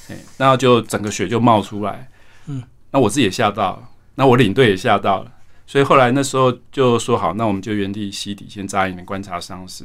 [0.08, 2.08] 哎，那就整个血就冒出来，
[2.46, 5.30] 嗯，那我自己也吓到了，那我领队也吓到了，
[5.68, 9.84] 所以后来那时候就说好，那我们就原地溪底先扎营观察伤势。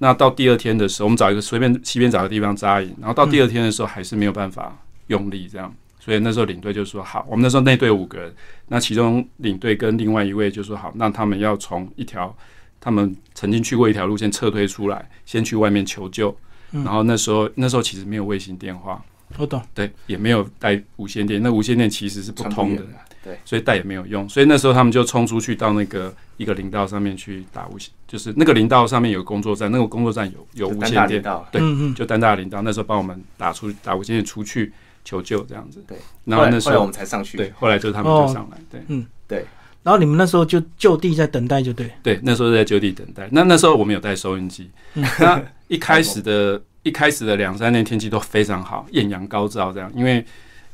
[0.00, 4.76] 那到第二天的时候，我们找一个随便溪边找个地方扎营，然后到第二天的时候还是没有办法
[5.08, 5.74] 用力这样。
[6.00, 8.34] 所以那时候领队就说好，我们那时候那队五个人，
[8.68, 12.34] 那其中领队跟另外一位就说好，那他们要从一条
[12.80, 16.30] 他们曾经去过一条路线撤退出来，先去外面求救。
[16.72, 19.02] 嗯然后那时候那时候其实没有卫星电话，
[19.38, 19.60] 我懂。
[19.74, 22.82] 对，也没有带无线电，那无线电其实是不通的
[23.24, 24.28] 对，所以带也没有用。
[24.28, 34.70] 所以那时候他们就冲出去到那个一个林道上面去打无线，就是那个林道上面有工作站，那个工作站有有无线电，对嗯嗯，就单大林道那时候帮我们打出打无线电出去
[35.04, 35.82] 求救这样子。
[35.86, 39.44] 对，然后那时候我们才上去，对，后来就是他们就上来，对嗯，对
[39.82, 41.90] 然后你们那时候就就地在等待，就对。
[42.02, 43.28] 对，那时候在就地等待。
[43.32, 50.24] 那那时候我们有带收音机，嗯 那一开始的一开始的两三天天气都非常好，艳阳高照这样，因为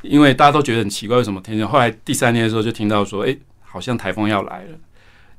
[0.03, 1.63] 因为大家都觉得很奇怪，为什么天气？
[1.63, 4.79] 后来第三天的时候就听到说，哎、好像台风要来了。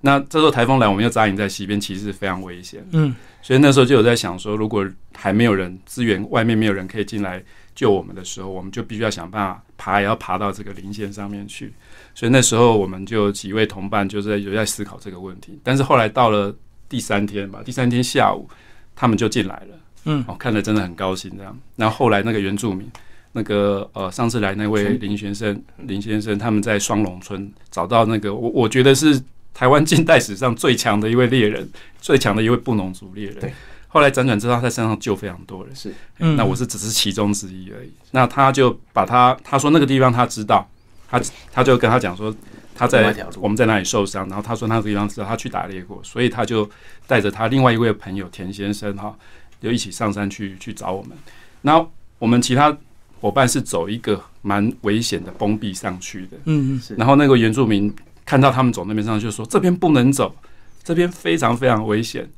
[0.02, 2.86] 那这时候台风来，我们又扎营在西边，其实是非常危险。
[2.92, 7.44] 嗯所以那时候就有在想说，如果还没有人支援，外面没有人可以进来
[7.76, 11.74] 救我们的时候，我们就必须要想办法爬，也要爬到这个零线上面去。
[12.16, 15.60] 所以那时候我们就几位同伴就是在有在思考这个问题。
[15.62, 16.56] 但是后来到了
[16.88, 18.50] 第三天吧，第三天下午
[18.96, 21.56] 他们就进来了，嗯哦，看了真的很高兴这样。
[21.76, 22.90] 然后后来那个原住民，
[23.34, 29.22] 那个呃上次来那位林先生，林先生他们在双龙村找到那个我我觉得是
[29.54, 33.40] 台湾近代史上最强的一位猎人，最强的一位布农族猎人。
[33.42, 33.54] 对。
[33.96, 37.90] 后来辗转知道他在山上救非常多人，是嗯，那我是只是其中之一而已。
[38.12, 40.70] 那他就把他他说那个地方他知道，
[41.08, 41.18] 他
[41.50, 42.36] 他就跟他讲说
[42.76, 46.70] 他在我们在哪里受伤，然后他说那个地方知道他去打猎过，所以他就
[47.08, 49.16] 带着他另外一位朋友田先生哈，
[49.62, 51.18] 就一起上山去去找我们。
[51.62, 51.82] 那
[52.20, 52.78] 我们其他
[53.22, 60.36] 伙伴是走一个蛮危险的崩壁上去的，嗯嗯是然后那个原住民看到他们走那边上去，就说这边不能走，
[60.84, 62.30] 这边非常非常危险。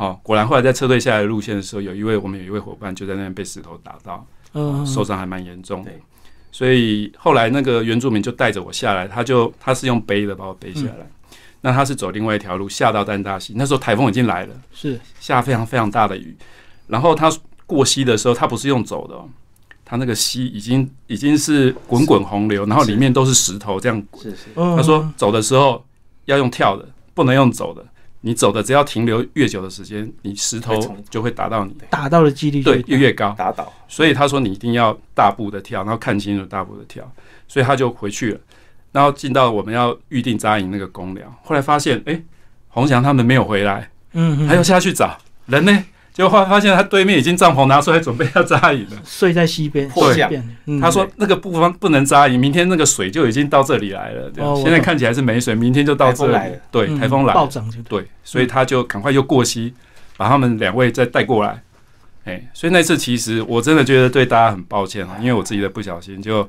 [0.00, 6.00] 好、果然后来在撤退下来的路线的时候，有一位我们有一位伙伴就在那边被石头打到，嗯，受伤还蛮严重的对。
[6.50, 11.06] 所以后来那个原住民就带着我下来，他就他是用背的把我背下来。
[11.60, 16.34] 那他是走另外一条路下到丹大溪，那时候台风已经来了，是下非常非常大的雨。
[16.86, 17.30] 然后他
[17.66, 19.28] 过溪的时候，他不是用走的、哦，
[19.84, 24.22] 他那个溪已经已经是滚滚洪流，然后里面都是石头这样滚。
[24.22, 25.84] 是是，嗯他说走的时候
[26.24, 27.84] 要用跳的，不能用走的。
[28.22, 30.78] 你走的只要停留越久的时间，你石头
[31.08, 33.34] 就会打到你，打到的几率就对，越越高。
[33.38, 37.10] 打倒，所以他说你一定要大步的跳，然后看清楚大步的跳，
[37.48, 38.40] 所以他就回去了，
[38.92, 42.22] 然后进到我们要预定扎营那个公寮，后来发现，哎、
[42.68, 45.84] 洪翔他们没有回来，嗯嗯，还要下去找人呢，
[46.20, 48.96] 结果后来发现他对面已经帐篷拿出来准备要扎营了。
[49.06, 50.56] 睡在西边，迫降西边。
[50.66, 56.56] 嗯他说那个不方不能扎营，明天那个水就已经到这里来了，这样哦现在看起来是没水，明天就到这里来了。
[56.70, 58.02] 对，嗯台风来了暴涨就对。
[58.02, 59.72] 对，所以他就赶快又过溪，
[60.18, 61.62] 把他们两位再带过来。
[62.24, 66.46] 哎，所以那次其实我真的觉得对大家很抱歉啊，因为我自己的不小心就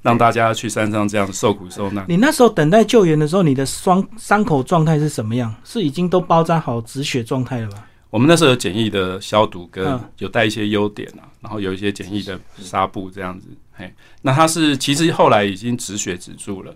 [0.00, 2.02] 让大家去山上这样受苦受难。
[2.08, 5.54] 你那时候等待救援的时候，你的双伤口状态是什么样？
[5.62, 7.84] 是已经都包扎好止血状态了吧？
[8.10, 13.46] 我们那时候有简易的消毒，跟嗯有带一些优点啊，然后有一些简易的纱布这样子。
[13.72, 13.92] 嘿，
[14.22, 16.74] 那他是其实后来已经止血止住了。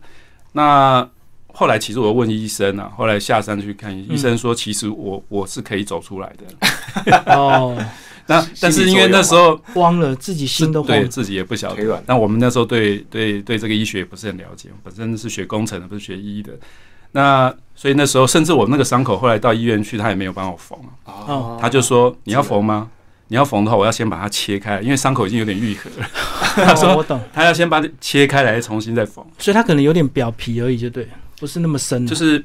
[0.53, 1.07] 那
[1.53, 7.19] 后来其实我问医生啊，后来下山去看医生说，其实我我是可以走出来的。
[7.27, 7.77] 哦，
[8.27, 10.97] 那但是因为那时候慌了，自己心都慌。
[10.97, 12.03] 对自己也不晓得。
[12.07, 16.53] 那我们那时候对对对这个医学也不是很了解，本身是学工程的，不是学医的。
[17.15, 21.15] 那所以那时候，甚至我那个伤口后来到医院去，他也没有帮我缝啊。
[21.27, 22.91] 哦他就说：“你要缝吗？
[23.29, 26.07] 你要缝的话，我要先把它切开，因为伤口已经有点愈合了。
[26.67, 32.07] 他说哦我懂，他要先把它切开来，重新再缝，所以他可能有点表皮而已，就对，不是那么深。
[32.07, 32.45] 就是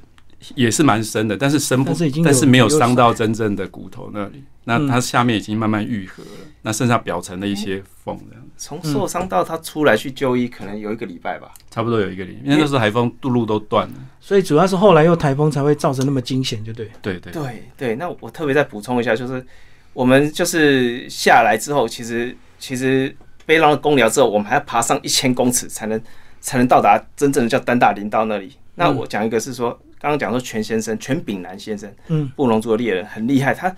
[0.56, 4.44] 也是蛮深的，但是深不但是已经但是没有伤到真正的骨头那里。
[4.64, 6.30] 那嗯它下面已经慢慢愈合了，
[6.62, 8.44] 那剩下表层的一些缝这样。
[8.60, 11.50] 从受伤到他出来去就医，可能有一个礼拜吧。
[11.72, 13.94] 差不多有一个礼拜，因为那时候台风路路都断了。
[14.20, 16.92] 所以主要是后来又台风才会造成那么惊险，就对。
[17.02, 19.44] 对对对对，那我特别再补充一下，就是
[19.94, 26.02] 我们就是下来之后，其实其实背浪的公疗之后，我们还要爬上一千公尺才能
[26.42, 28.58] 才能到达真正的叫丹大林道那里。
[28.76, 33.74] 那我讲一个是说，刚刚讲说全先生全炳南先生，嗯，布隆族的猎人很厉害，他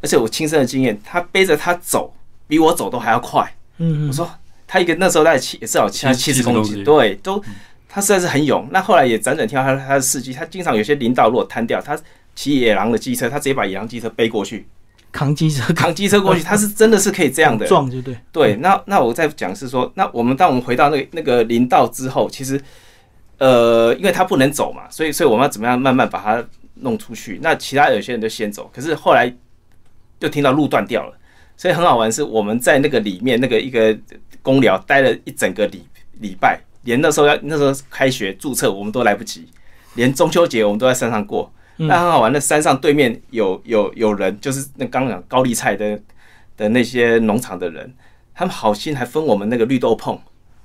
[0.00, 2.14] 而且我亲身的经验，他背着他走
[2.46, 3.52] 比我走都还要快。
[3.80, 4.30] 嗯嗯，我说
[4.68, 7.42] 他一个那时候大概七也至少七七十70公公斤，斤对，都
[7.88, 8.68] 他实在是很勇。
[8.70, 11.98] 那后来也辗转听到他他的事迹，他经常有些林道如果瘫掉，他
[12.36, 14.68] 骑野狼的机车，他直接把野狼机车背过去，
[15.10, 17.66] 扛机车扛机车过去， 他是真的是可以这样的。
[17.66, 18.16] 撞，就对。
[18.30, 22.60] 对，那那我再讲是说，那我们当我们回到那个那个林道之后，其实
[23.38, 27.40] 呃，因为他不能走嘛，所以所以我们要怎么样慢慢把他弄出去。
[27.42, 29.34] 那其他有些人就先走，可是后来
[30.20, 31.18] 就听到路断掉了，
[31.60, 33.94] 所以很好玩，是我们在那个里面那个一个
[34.40, 35.84] 公寮待了一整个礼
[36.20, 39.46] 礼拜，连那时候要那时候开学注册我们都来不及，
[39.92, 41.52] 连中秋节我们都在山上过。
[41.76, 41.86] 嗯。
[41.86, 46.00] 那很好玩，那山上对面有有有人，就是那刚刚讲高丽菜的
[46.56, 47.94] 的那些农场的人，
[48.34, 50.18] 他们好心还分我们那个绿豆碰，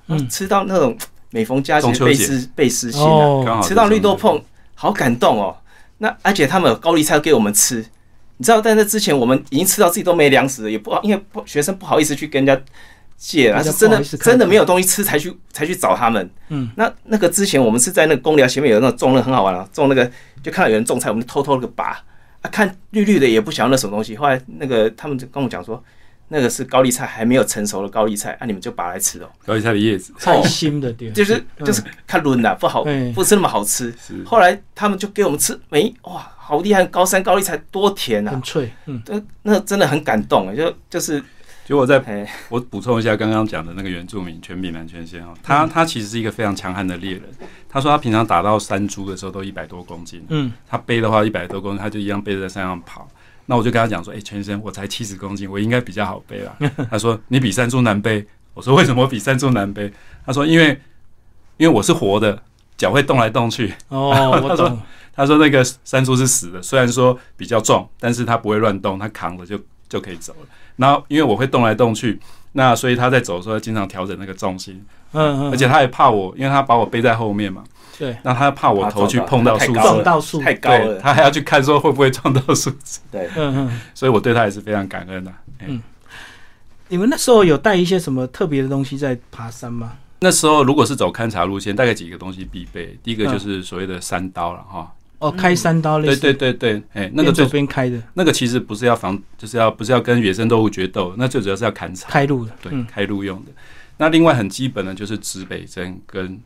[0.06, 0.26] 嗯。
[0.30, 0.96] 吃到那种
[1.28, 1.92] 每逢佳节。
[2.02, 3.60] 倍思倍思亲啊，哦。
[3.62, 4.42] 吃到绿豆碰，
[4.74, 5.58] 好感动哦。
[5.98, 7.84] 那而且他们有高丽菜给我们吃，
[8.38, 12.62] 你知道，在那之前我们已经吃到自己都没粮食了，也不好，因为不学生不好意思去跟人家
[13.16, 16.30] 借而，是真的真的没有东西吃才去才去找他们。
[16.48, 20.10] 嗯，那那个之前我们是在那个公寮前面有那种种的很好玩啊，种那个
[20.42, 21.98] 就看到有人种菜，我们就偷偷那个拔
[22.42, 24.16] 啊，看绿绿的也不晓得那什么东西。
[24.16, 25.82] 后来那个他们就跟我讲说，
[26.28, 29.30] 那个是高丽菜还没有成熟的高丽菜啊，你们就拔来吃哦。
[29.46, 32.84] 高丽菜的叶子菜心的对，就是就是看论的不好，
[33.14, 33.94] 不是那么好吃。
[34.26, 36.84] 后来他们就给我们吃，没哇，好厉害！
[36.86, 41.20] 高山高丽菜多甜啊，很脆，嗯，那那真的很感动，就就是
[41.64, 47.22] 就我在哎，我补充一下刚刚讲的那个原住民全比南全仙哦，他嗯他其实是一个非常强悍的猎人。
[47.68, 53.08] 他说他平常打到山猪的时候都一百多公斤，嗯，他背的话一百多公斤，他就一样背着在山上跑。
[53.46, 56.56] 那我就跟他讲说，哎、全身我才七十公斤，我应该比较好背啦。
[56.90, 58.24] 他说你比山猪难背。
[58.54, 59.92] 我说为什么我比山猪难背？
[60.24, 60.68] 他说因为
[61.58, 62.42] 因为我是活的，
[62.76, 63.74] 脚会动来动去。
[63.88, 64.80] 哦，我懂，
[65.16, 69.58] 他说那个山猪是死的，虽然说比较重，但是它不会乱动，它扛着就
[69.88, 70.46] 就可以走了。
[70.76, 72.20] 然后因为我会动来动去，
[72.52, 77.64] 那所以他在走的时候经常调整那个重心，嗯嗯，而且他也怕我，因为他把我背在后面嘛，
[77.98, 85.82] 对，那他怕我头去碰到树太高了撞到树，太高对了，他还要去看说会不会撞到树枝，对，嗯嗯， 所以我对他也是非常感恩的、哎嗯。
[86.88, 89.94] 你们那时候有带一些什么特别的东西在爬山吗？
[90.20, 102.08] 那时候如果是走勘察路线，大概几个东西必备，第一个就是所谓的山刀了哈，哦，开山刀类对似，对对对，哎、那个边走最边开的，那个其实不是要防，就是要不是要跟野生动物决斗，那最主要是要砍草。
[102.10, 103.52] 开路的，对，嗯开路用的。
[103.96, 106.38] 那另外很基本的就是指北针跟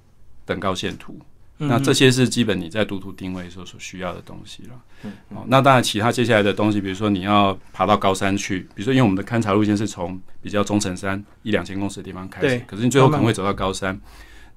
[0.44, 1.18] 等高线图，
[1.58, 4.70] 嗯那这些是基本你在读图定位的时候所需要的东西了。
[5.02, 14.00] 嗯哦，那当然其他接下来的东西，比如说你要爬到高山去，比如说因为我们的勘察路线是从比较中层山一两千公尺的地方开始，可是你最后可能会走到高山。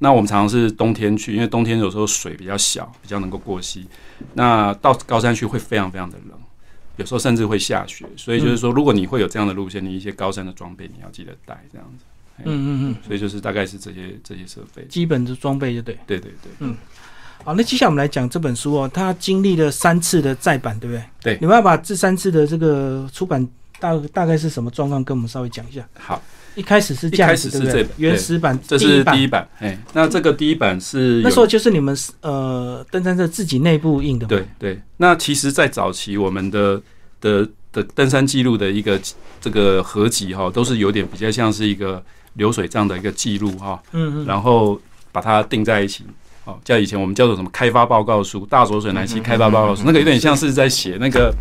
[0.04, 3.88] 那我们常常是冬天去，因为冬天有时候水比较小，比较能够过溪。
[4.34, 6.38] 那到高山去会非常非常的冷，
[6.98, 8.06] 有时候甚至会下雪。
[8.18, 12.04] 所以就是说，如果你会有这样的路线，你一些高山的装备你要记得带，这样子。
[12.40, 14.84] 嗯嗯嗯，所以就是大概是这些这些设备。
[14.90, 15.98] 基本的装备就对。
[16.06, 16.76] 对对对，嗯
[17.46, 21.04] 好，那接下来我们来讲这本书哦，它经历了三次的再版，对不对？
[21.22, 23.48] 对你们要把这三次的这个出版
[23.80, 25.88] 大大概是什么状况，跟我们稍微讲一下。
[25.98, 26.22] 好，
[26.56, 27.96] 一开始是这样子，一开始是对不对这本？
[27.98, 29.48] 原始版，这是第一版。
[29.60, 34.28] 哎，那这个第一版是那时候就是你们呃登山社自己内部印的。
[34.28, 34.80] 对对。
[34.98, 36.82] 那其实，在早期我们的
[37.20, 39.00] 的的登山记录的一个
[39.42, 44.80] 这个合集哈，都是有点比较像是一个流水账的一个记录哈，嗯嗯，然后
[45.12, 46.04] 把它定在一起。
[46.46, 51.34] 哦，叫以前我们叫做什么开发报告书，大浊水南溪开发报告书，那个有点像是在写那个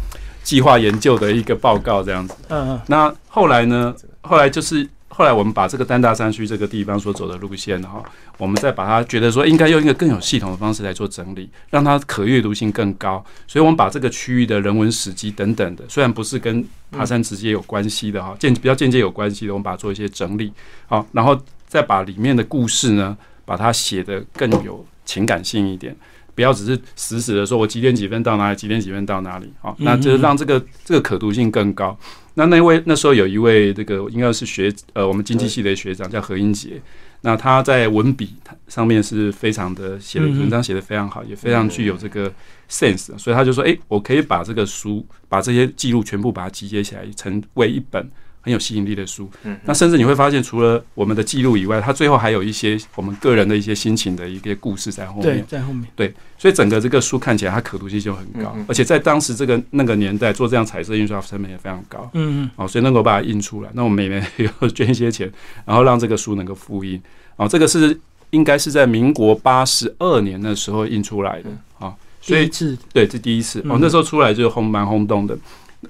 [0.44, 2.34] 计划研究的一个报告这样子。
[2.48, 3.94] 嗯嗯那后来呢？
[4.24, 8.02] 后来就是后来我们把这个丹大山区这个地方所走的路线，哈，
[8.38, 13.22] 我们再把它觉得说应该用一个更有系统的方式来做整理，让它可阅读性更高。
[13.46, 20.50] 所以我们把这个区域的人文史迹等等的，虽然不是跟爬山直接有关系的哈，间比较间接有关系的，我们把它做一些整理，
[20.86, 25.94] 好，然后再把里面的故事呢，把它写得更有情感性一点。
[26.34, 31.98] 不要只是死死的说，我几点几分到哪里，几点几分到哪里，好，那就是让这个这个可读性更高。
[32.34, 36.80] 那那位那时候有一位这个应该是学呃我们经济系的学长叫何英杰，
[37.20, 38.34] 那他在文笔
[38.68, 42.32] 上面是非常的写的文章写的非常好，也非常具有这个
[42.70, 48.10] sense，所以他就说，诶，我可以把这个书把这些记录全部把它集结起来，成为一本
[48.42, 49.30] 很有吸引力的书。
[49.44, 55.46] 嗯，那甚至你会发现，除了我们的记录以外，它最后还有一些我们个人的一些心情的一些故事在后对面，。
[55.48, 55.86] 在后面。
[55.96, 62.10] 对所以整个这个书看起来它可读性就很高，而且在当时这个那个年代做这样彩色印刷成本也非常高。
[62.14, 64.26] 嗯嗯哦，所以能够把它印出来，那我们每年
[64.60, 65.30] 有捐一些钱，
[65.64, 67.00] 然后让这个书能够复印。
[67.36, 67.96] 哦，这个是
[68.30, 71.50] 应该是在民国八十二年的时候印出来的。
[71.78, 75.38] 哦，所以第一次，对，这第一次哦嗯，那时候出来就轰蛮轰动的，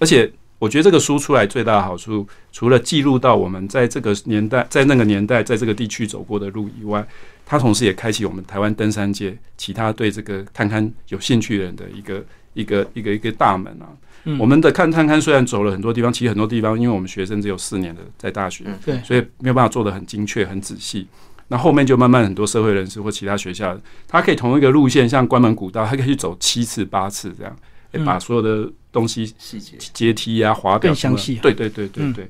[0.01, 0.31] 而且
[0.63, 7.05] 我觉得这个书出来最大的好处，除了记录到我们在这个年代、在那个年代、在这个地区走过的路以外，
[7.45, 13.91] 它同时也开启我们台湾登山界其他对这个探勘有兴趣的人的一个一个一个一个大门啊。
[14.23, 21.09] 嗯我们的看探勘虽然走了很多地方，其实很多地方因为我们学生只有四年的在大学，嗯对所以没有办法做得很精确、很仔细。
[21.49, 27.57] 那后面就慢慢很多社会人士或其他学校，他可以同一个路线，像关门古道，他可以去走七次、八次这样，
[27.99, 32.29] 把所有的东西细节，阶梯啊、滑表更详细对对对对嗯对。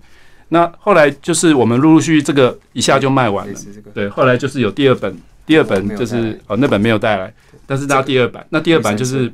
[0.48, 3.58] 那后来就是我们陆陆续续这个一下就卖完了，
[3.94, 4.08] 对。
[4.08, 7.32] 后来就是有第二本，第二本就是哦那本没有带来，
[7.66, 9.32] 但是到第二版，那第二版就是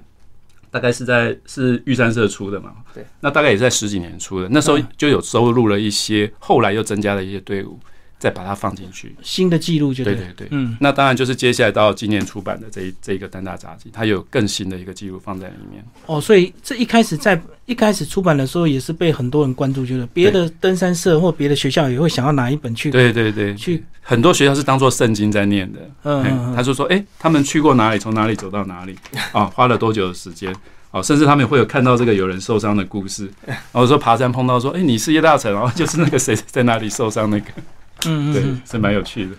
[0.71, 7.81] 大概是在是玉山社出的嘛，对，那大概也在十几年出的，那时候嗯就有收录了一些，后来又增加了一些队伍，
[8.19, 9.15] 再把它放进去。
[9.23, 15.85] 新的记录就对对对对，嗯，那当然就是接下来到今年出版的这一这一个单大杂技，它有更新的一个记录放在里面。
[16.07, 25.79] 哦，所以这一开始在一开始出版的时候也是被很多人关注，就是别的登山社或别的学校也会想要拿一本去对对对，去，很多学校是当做圣经在念的。
[26.03, 28.97] 哎嗯他就说，哎、他们去过哪里，从哪里走到哪里，
[29.33, 30.53] 啊， 花了多久的时间，
[30.91, 37.63] 哦，甚至他们会有看到这个有人受伤的故事，然 后说爬山碰到说，哎、你是叶大成，然后就是那个谁 在哪里受伤那个，对
[38.07, 39.33] 嗯嗯嗯。，是蛮有趣的。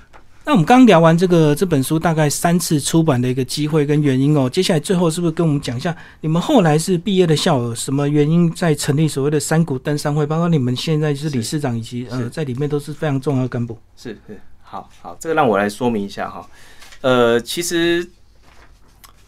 [0.45, 10.25] 那我们刚聊完这个这本书大概三次出版的一个机会跟原因哦，接下来最后是不是跟我们讲一下你们后来是毕业的校友，什么原因在成立所谓的山谷登山会？
[10.25, 13.77] 包括你们现在是理事长以及呃在里面都是非常重要的干部。
[13.95, 16.49] 是是，好好，这个让我来说明一下哈。
[17.01, 18.09] 呃，其实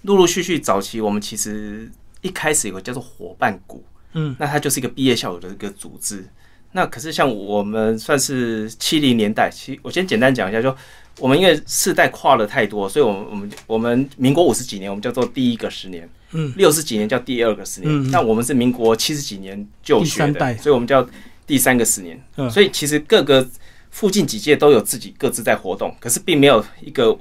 [0.02, 6.26] 陆陆续续早期，我们其实一开始有个叫做伙伴股，嗯，那它就是一个毕业校友的一个组织。
[6.74, 10.76] 那可是像我们算是七零年代，其我先简单讲一下，就
[11.20, 21.06] 我们因为世代跨了太多，所以我们我们我们民国五十几年，我们叫做第一个十年，嗯，六十几年叫第二个十年，那我们是民国七十几年就学的，所以我们叫
[21.46, 22.22] 第三个十年。
[22.38, 23.46] 嗯所以其实各个
[23.90, 27.18] 附近几届都有自己各自在活动，可是并没有一个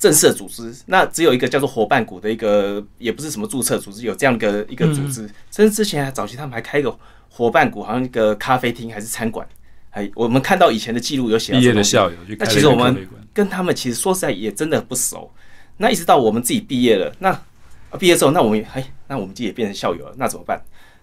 [0.00, 0.74] 正式的组织。
[0.86, 5.30] 那只有一个叫做伙伴股的一个，也不是什么注册组织，有这样的一个一个组织。
[5.52, 6.92] 甚至之前还早期他们还开一个
[7.28, 9.46] 伙伴股，好像一个咖啡厅还是餐馆。
[9.90, 15.30] 哎，我们看到以前的记录有写到毕业的校友那其实我们跟他们其实说实在也真的不熟。
[15.76, 20.62] 那一直到我们自己毕业了，那啊毕业之后，那我们也哎，那我们自己也变成校友了，那怎么办？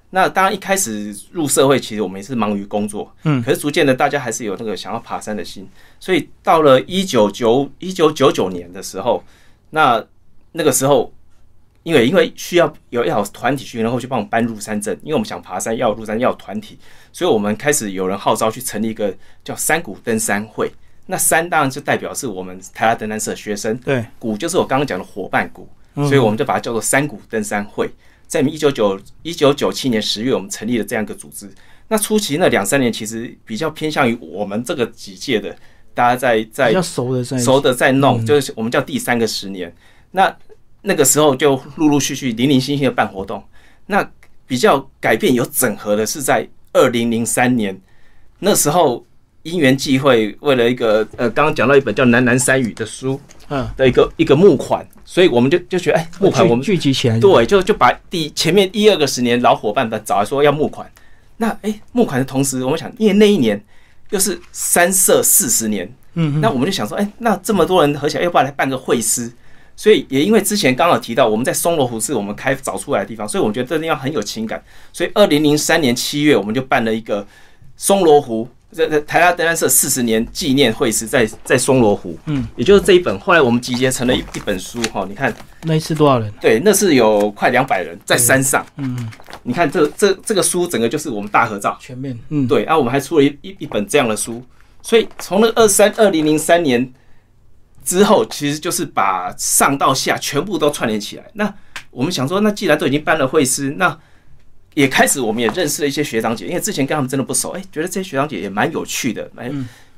[0.09, 5.67] 那当然一开始入社会，其实我们也是忙于工作，嗯可是逐渐的大家还是有那个想要爬山的心，
[5.99, 9.23] 所以到了一九九一九九九年的时候，
[9.69, 10.05] 那
[10.51, 11.13] 那个时候。
[11.83, 16.77] 因为因为需要有要有团体去，然后去帮我们搬入山证，因为我们想爬山要入山要有团体，
[17.13, 20.69] 所以我们开始有人号召去成立一个叫山谷登山会。
[21.05, 27.89] 那山当然就代表是我们台大登山社的学生，对，谷就是我刚刚讲的伙伴谷，嗯所以我们就把它叫做山谷登山会。
[28.27, 31.49] 在一九九一九九七年十月，我们成立了这样一个组织。
[31.87, 35.55] 那初期那两三年，其实比较偏向于我们这个几届的，
[35.93, 39.73] 大家在在比较熟的在熟的在弄，嗯就是我们叫第三个十年。
[40.11, 40.37] 那
[40.81, 43.41] 那个时候就陆陆续续零零星星的办活动。
[43.85, 44.07] 那
[44.45, 47.79] 比较改变有整合的是在二零零三年，
[48.39, 49.05] 那时候
[49.47, 60.85] 因缘际会，为了一个呃，刚刚讲到一本叫《南南三语》的书嗯，的一个一个募款，所以我们就就觉得，哎，募款我们聚集起来，对，就就把第前面一二个十年老伙伴们找来说要募款。
[61.37, 63.63] 那哎，募款的同时，我们想，因为那一年
[64.09, 69.31] 又是三社四十年，嗯，那我们就想说，哎、那这么多人合起来，要不要来办个会师？
[69.77, 74.61] 所以也因为之前刚好提到，我们在松罗湖是我们开找出来的地方，所以我们觉得这地方很有情感。
[74.91, 77.25] 所以二零零三年七月，我们就办了一个
[77.77, 85.05] 松罗湖这这台大登山社四十年纪念会师在，在松罗湖，嗯，也就是这一本，后来我们集结成了一一本书哈。
[85.07, 86.29] 你看，那一次多少人？
[86.41, 89.09] 对，那是有快两百人在山上，嗯，
[89.43, 91.77] 你看这这这个书整个就是我们大合照。
[91.79, 94.43] 全面，嗯，对啊，我们还出了一一一本这样的书，
[94.81, 96.91] 所以从那二三二零零三年
[97.85, 101.23] 之后，其实就是把上到下全部都串联起来。
[101.33, 101.51] 那
[101.89, 103.97] 我们想说，那既然都已经办了会师，那
[104.77, 109.49] 也开始我们也认识了一些学长姐，因为之前跟他们真的不熟，哎、觉得这些学长姐也蛮有趣的，蛮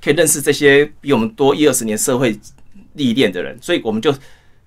[0.01, 2.39] 可以认识这些比我们多一二十年社会
[2.93, 4.15] 历练的人，所以我们就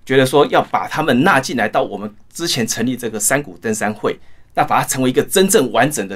[0.05, 4.15] 觉得说要把他们纳进来到我们之前成立这个山谷登山会，
[4.53, 6.15] 那把它成为一个真正完整的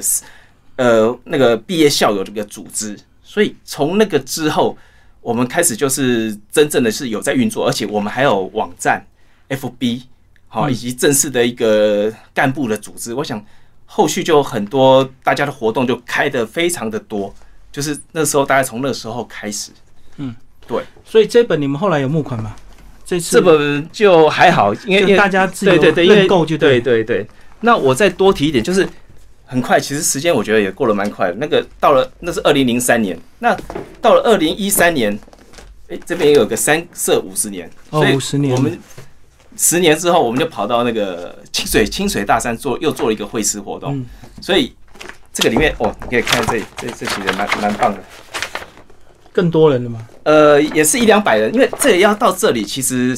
[0.75, 4.77] 呃那个毕业校友这个组织，所以从那个之后，
[5.21, 9.03] 我们开始就是真正的是有在运作，而且我们还有网站、
[9.49, 10.03] FB，
[10.47, 13.11] 好、以及正式的一个干部的组织。
[13.15, 13.43] 我想
[13.87, 17.33] 后续就很多大家的活动就开的非常的多，
[17.71, 19.71] 就是那时候大概从那时候开始，
[20.17, 20.35] 嗯，
[20.67, 20.83] 对。
[21.03, 22.55] 所以这本你们后来有募款吗？
[23.03, 27.25] 这次这本就还好，因为大家自由对对对，因为认购就对对对。
[27.61, 28.87] 那我再多提一点，就是
[29.45, 31.35] 很快，其实时间我觉得也过得蛮快的。
[31.39, 33.57] 那个到了那是二零零三年，那
[34.01, 35.17] 到了二零一三年，
[35.87, 38.53] 哎，这边也有个三社五十年，哦五十年。
[38.53, 38.77] 我们
[39.57, 44.05] 十年之后，我们就跑到那个清水清水大山做又做了一个会师活动，嗯
[44.39, 44.73] 所以
[45.33, 48.01] 这个里面哦，你可以看这这这几人蛮蛮棒的。
[49.33, 50.07] 更多人了吗？
[50.23, 53.15] 呃，也是一两百人，因为这也要到这里，其实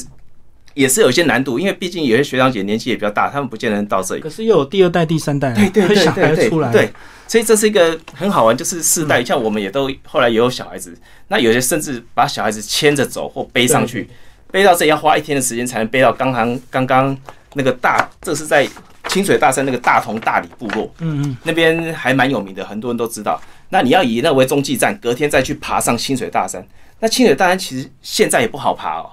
[0.74, 4.20] 也是有一些难度，因为毕竟有些学长姐年纪也比较大，他们不见得能到这里。
[4.20, 6.92] 可是又有第二代、第三代了，对对对 对对出来，对，
[7.26, 10.94] 所以这是一个很好玩，就是世代，像我们也都后来也有小孩子，
[11.28, 14.06] 那有些甚至把小孩子牵着走或背上去，
[14.50, 17.16] 背到这里要花一天的时间才能背到刚刚刚刚
[17.54, 18.68] 那个大，这是在
[19.08, 23.40] 清水大山那个大同大理部落，嗯嗯，那边还蛮有名的，很多人都知道。
[23.68, 26.64] 那你要以那为中继站，隔天再去爬上清水大山。
[26.98, 29.10] 那清水大山其实现在也不好爬哦。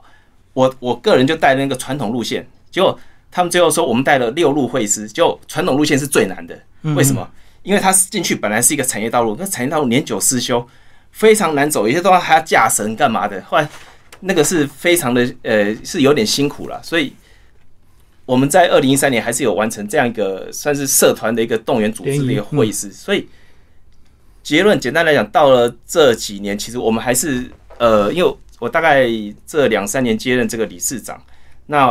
[0.54, 3.00] 我我个人就带那个传统路线，结果
[3.32, 6.60] 他们最后说我们带了六路会师，就传统路线是最难的。
[6.96, 7.28] 为什么？
[7.64, 10.66] 因为它进去本来是一个产业道路，那产业道路年久失修，
[11.12, 13.42] 非常难走，有些地方还要架绳干嘛的。
[13.48, 13.68] 后来
[14.20, 16.82] 那个是非常的呃，是有点辛苦了。
[16.84, 17.14] 所以
[18.26, 22.92] 我们在二零一三年还是有完成这样一个算是社团的一个动员组织的一个会师。
[22.92, 23.28] 所以
[24.44, 29.08] 结论简单来讲，到了这几年，其实我们还是呃，因为我大概
[29.46, 31.22] 这两三年接任这个理事长，
[31.68, 31.88] 那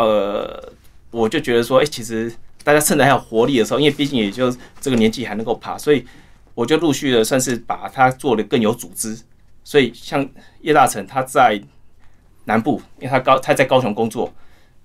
[1.10, 2.32] 我就觉得说，哎，其实。
[2.66, 6.04] 大家趁着还有活力的时候，因为毕竟也就这个年纪还能够爬，所以
[6.52, 9.16] 我就陆续的算是把它做的更有组织。
[9.62, 10.28] 所以像
[10.62, 11.62] 叶大成他在
[12.46, 14.32] 南部，因为他高他在高雄工作，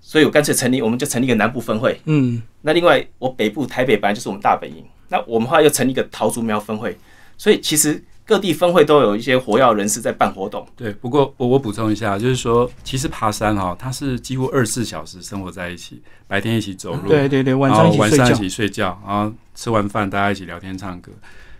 [0.02, 2.00] 所以我干脆成立，我们就成立一个南部分会。
[2.06, 6.96] 嗯，那另外我北部台北本来就是我们大本营，那我们后来又成立一个桃竹苗分会，
[7.38, 8.04] 所以其实。
[8.24, 10.66] 各地分会都有一些活跃人士在办活动。
[10.74, 21.12] 对，不过我我补充一下，就是说，其实爬山哈，它是几乎二十四小时生活在一起，白天一起走路，对对对，晚上晚上一起睡觉，然后吃完饭大家一起聊天唱歌。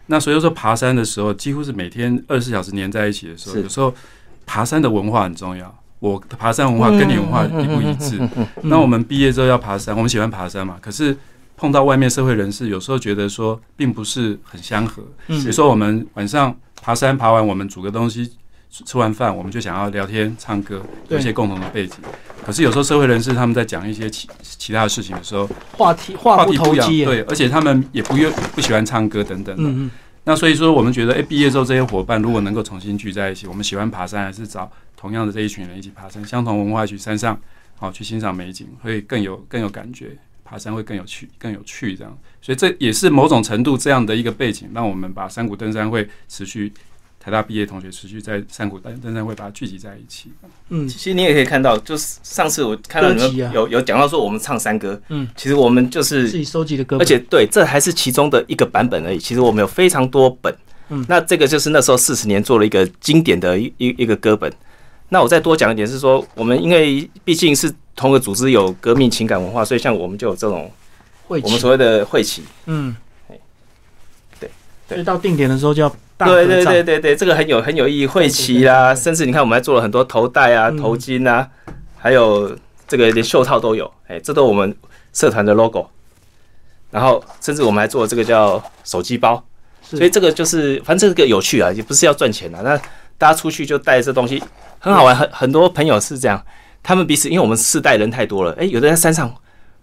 [0.06, 3.58] 那所以说，爬山的时候几乎是每天二十四小时黏在一起的时候。
[3.58, 3.94] 有时候
[4.46, 8.20] 爬山的文化很重要，我爬山文化跟你文化一不一致。
[8.64, 10.76] 那我们毕业之后要爬山，我们喜欢爬山嘛？
[10.82, 11.16] 可是。
[11.58, 15.04] 碰到外面社会人士，有时候觉得说并不是很相合。
[15.28, 18.32] 比如说我们晚上爬山爬完，我们煮个东西，
[18.72, 21.98] 吃完饭我们就想要聊天唱歌，有一些共同的背景。
[22.44, 25.48] 可是有时候社会人士他们在讲一些其其他的事情的时候，
[25.78, 29.92] 话题话不投机，对，而且他们也不愿不喜欢唱歌等等的。
[30.24, 37.40] 那所以说，我们觉得，哎，毕业之后这些伙伴如果能够重新聚在一起，我们喜欢爬山，还是找同样的这一群人一起爬山，相同文化去山上，
[37.78, 40.18] 好去欣赏美景，会更有更有感觉。
[40.44, 46.74] 爬山会更有趣，更有趣，这样，所以这也是某种程度这样的一个背景，让我们把山谷登山会持续，
[47.24, 50.32] 台大毕业同学持续在山谷登登山会把它聚集在一起。
[50.70, 59.20] 嗯，其实你也可以看到，就是上次我看到你们有有讲到说我们唱山歌，嗯，其实我们就是自己收集的歌，而且对，这还是其中的一个版本而已。
[59.20, 60.52] 其实我们有非常多本，
[60.90, 64.52] 嗯，那这个就是那时候四十年做了一个经典的一一一个歌本。
[65.10, 70.72] 那我再多讲一点是说，我们因为毕竟是同个组织，有革命情感文化，所以像我们就有这种，
[71.28, 72.96] 我们所谓的会旗，嗯，
[74.40, 74.50] 对，
[74.88, 75.96] 所以到定点的时候就要
[76.28, 81.48] 对对对对对，这个很有很有意义，会旗啦，甚至你看我们还做了很多头带啊、头巾啊，
[81.98, 82.56] 还有
[82.88, 84.76] 这个连袖套都有，哎，这都我们
[85.14, 85.88] 社团的 logo，
[86.90, 89.44] 然后甚至我们还做这个叫手机包，
[89.82, 92.78] 所以这个就是反正这个有趣啊，也不是要赚钱的，那
[93.18, 94.42] 大家出去就带这东西。
[94.80, 96.44] 很好玩，很很多朋友是这样，
[96.82, 99.32] 他们彼此因为我们世代人太多了，哎，有的在山上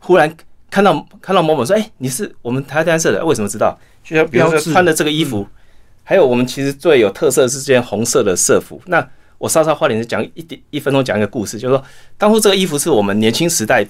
[0.01, 0.35] 忽然
[0.71, 3.79] 看到看到某某说，哎，你是我们台湾社的，为什么知道？
[4.03, 5.47] 就像比如说穿的这个衣服，
[6.09, 8.81] 还有我们其实最有特色是这件红色的社服。
[8.87, 9.07] 那
[9.37, 11.85] 我稍稍花点讲一点一分钟讲一个故事，就是说
[12.17, 13.87] 当初这个衣服是我们年轻时代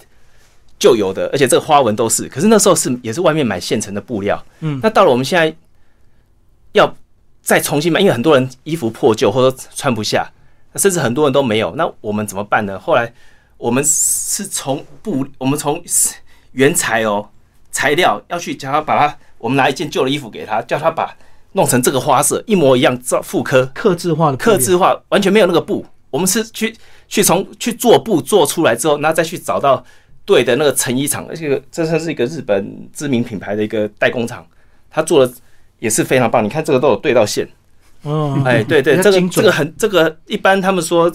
[0.80, 5.54] 就有的，而且这个花纹都是，可是那时候是也是外面买现成的布料，嗯，那到了我们现在
[6.72, 6.92] 要
[7.40, 10.28] 再重新买，因为很多人衣服破旧或者穿不下。
[10.74, 12.78] 甚至很多人都没有，那我们怎么办呢？
[12.78, 13.10] 后来
[13.56, 15.82] 我们是从布，我们从
[16.52, 17.26] 原材哦
[17.72, 21.16] 材料要去叫他把它，我们拿一件旧的衣服给他，叫他把
[21.52, 25.84] 弄成这个花色一模一样，造复刻、刻制化的、刻制化，完全没有那个布。
[26.10, 26.74] 我们是去
[27.06, 29.84] 去从去做布做出来之后，然后再去找到
[30.24, 34.46] 对的那个成衣厂，而且这算是一个日本知名品牌的一个代工厂，
[34.90, 35.32] 他做的
[35.78, 36.42] 也是非常棒。
[36.42, 37.46] 你看这个都有对到线。
[38.02, 41.12] 哦，哎， 对对，这个这个很这个一般，他们说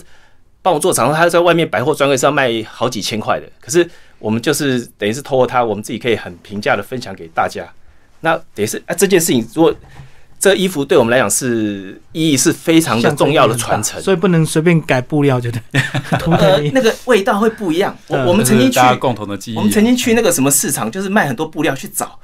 [0.62, 3.48] 帮我做厂，他在外面百货专柜是要卖好几千块的。
[3.60, 7.68] 可是我们就是等于是透过他，我们自己可以很平价的分享给大家。
[8.22, 9.74] 那等于是啊，这件事情如果
[10.44, 15.62] 这衣服对我们来讲是意义是非常的重要的传承，所以不能随便改布料，就对。
[16.38, 17.98] 呃， 那个味道会不一样。
[18.08, 22.20] 我我们曾经去共同的记忆，我们曾经去那个什么市场，就是卖很多布料去找，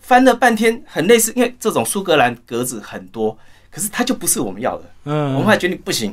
[0.00, 3.38] 翻了半天很类似，因为这种苏格兰格子很多。
[3.70, 6.12] 可是它就不是我们要的，嗯，我们还觉得不行，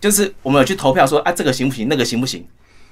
[0.00, 2.42] 就是我们有去投票说啊，这个行不行，那个行不行？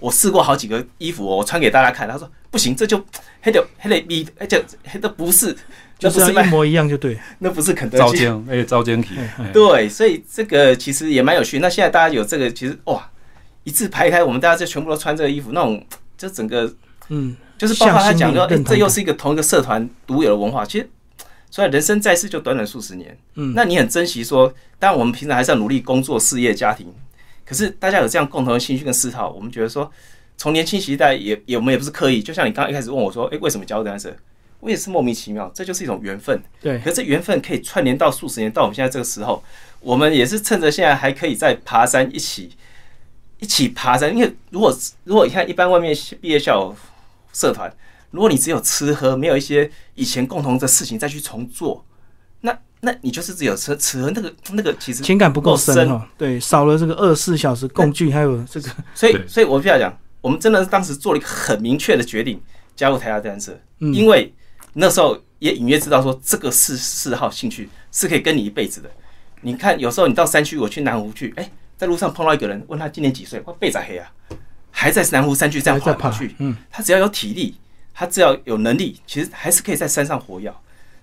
[0.01, 3.03] 我试过好几个衣服，我穿给大家看，他说不行，这就
[3.41, 5.57] 黑的黑的逼，而且黑的不是，
[6.01, 9.15] 就是一模一样就对， 那不是肯德基，招奸，哎，招奸体，
[9.53, 11.59] 对，所以这个其实也蛮有趣。
[11.59, 13.09] 那现在大家有这个，其实哇，
[13.65, 15.85] 一字排开，我们大家就全部都穿这个衣服，那种
[16.17, 16.75] 就整个，
[17.11, 20.89] 嗯，就是包括他讲说，哎，这又是一个同一个社团独有的文化，其实。
[21.53, 26.87] 所以人生在世就短短数十年，嗯，那你很珍惜说，当然我们平常还是要努力工作、事业、家庭，
[27.45, 29.91] 可是大家有这样共同的兴趣跟嗜好，我们觉得说，
[30.37, 34.17] 从年轻时代也也我们也不是刻意，就像你刚刚一开始问我说，诶，为什么加入登山社？
[34.61, 36.43] 我也是莫名其妙，这就是一种缘分。
[36.61, 39.43] 对，可是这缘分可以串联到数十年，到我们现在这个时候，
[39.81, 42.51] 我们也是趁着现在还可以在爬山一起
[43.39, 44.15] 一起爬山。
[44.15, 46.77] 因为如果如果你看一般外面毕业校友
[47.33, 47.73] 社团，
[48.11, 51.85] 如果你只有吃喝，没有一些以前共同的事情再去重做，
[52.43, 56.03] 那那你就是只有吃吃喝，那个那个其实情感不够深深哦。
[56.19, 62.41] 对，少了这个二十四小时共聚，还有这个所以所以我必须要讲，我们真的是当时做了一个很明确的决定，
[62.75, 64.35] 加入台大登山社，嗯因为
[64.75, 68.91] 那时候也隐约知道说这个是嗜好兴趣是可以跟你一辈子的。
[69.43, 74.13] 你看，有时候你到山区，我去南湖去，哎、在路上碰到一个人，问他今年几岁，哇，背仔黑啊，
[74.71, 77.57] 还在南湖山区这样跑来跑去，，嗯，他只要有体力，
[77.95, 80.53] 他只要有能力，其实还是可以在山上活跃。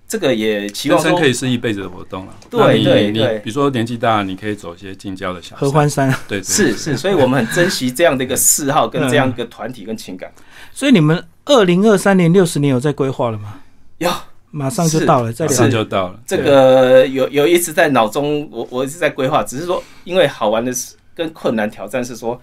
[0.07, 2.33] 这个也期望说可以是一辈子的活动了。
[2.49, 6.09] 对对对比如说年纪大，你可以走一些近郊的小山，合欢山。
[6.27, 10.31] 对，对是是，所以我们很珍惜这样的一个嗜好跟这样一个团体跟情感。
[10.71, 13.59] 所以你们二零二三年六十年有在规划了吗？
[13.97, 14.09] 有
[14.51, 15.69] 马上就到了，再马上。
[15.69, 16.19] 就到了。
[16.25, 22.39] 这对个有有一直在脑中，我我一直在规划，只是说因为好玩的是跟困难挑战是说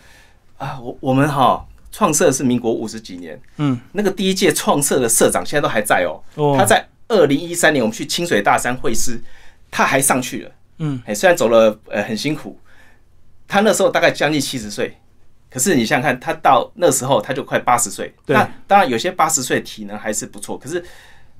[0.58, 9.20] 啊，我我们哈创社是民国五十几年，嗯，那个第一届创社的社长现在都还在哦，哦，他在二零一三年我们去清水大山会师，
[9.70, 12.58] 他还上去了，嗯，哎，虽然走了呃很辛苦，
[13.46, 14.96] 他那时候大概将近七十岁。
[15.50, 18.12] 可是你想想看，他到那时候他就快八十岁。
[18.26, 18.34] 对。
[18.34, 20.84] 那当然有些八十岁体能还是不错，可是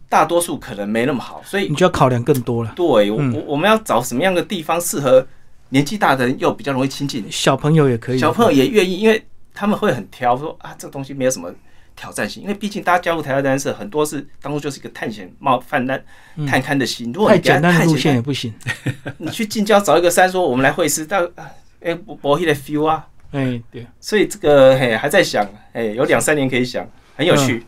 [0.09, 2.73] 大多数可能没那么好，所以你就要考量更多了。
[2.77, 3.35] 对，我嗯。
[3.35, 5.27] 我我们要找什么样的地方适合
[5.71, 11.53] 年纪大的人又比较容易亲近，小朋友也可以，小朋友也愿意，因为他们会很挑，说啊这个东西没有什么
[11.97, 16.03] 挑战性，因为毕竟大家加入台大单社很多是当初就是一个探险冒泛滥
[16.47, 18.53] 探勘的心，如果太你给他简单的路线也不行。
[19.19, 21.51] 你去近郊找一个山说我们来会师，到啊
[21.83, 26.87] 哎不不那个 feel 啊，哎，对，所以这个嘿还在想，哎有两三年可以想，
[27.17, 27.65] 很有趣。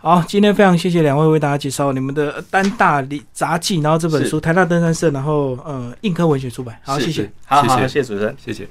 [0.00, 6.78] 好，今天非常谢谢两位为大家介绍你们的单大里杂技，然后这本是书台大登山社，然后呃硬科文学出版。
[6.84, 7.32] 好，是谢谢是。
[7.46, 8.36] 好好，谢谢谢谢主持人。
[8.38, 8.68] 谢谢。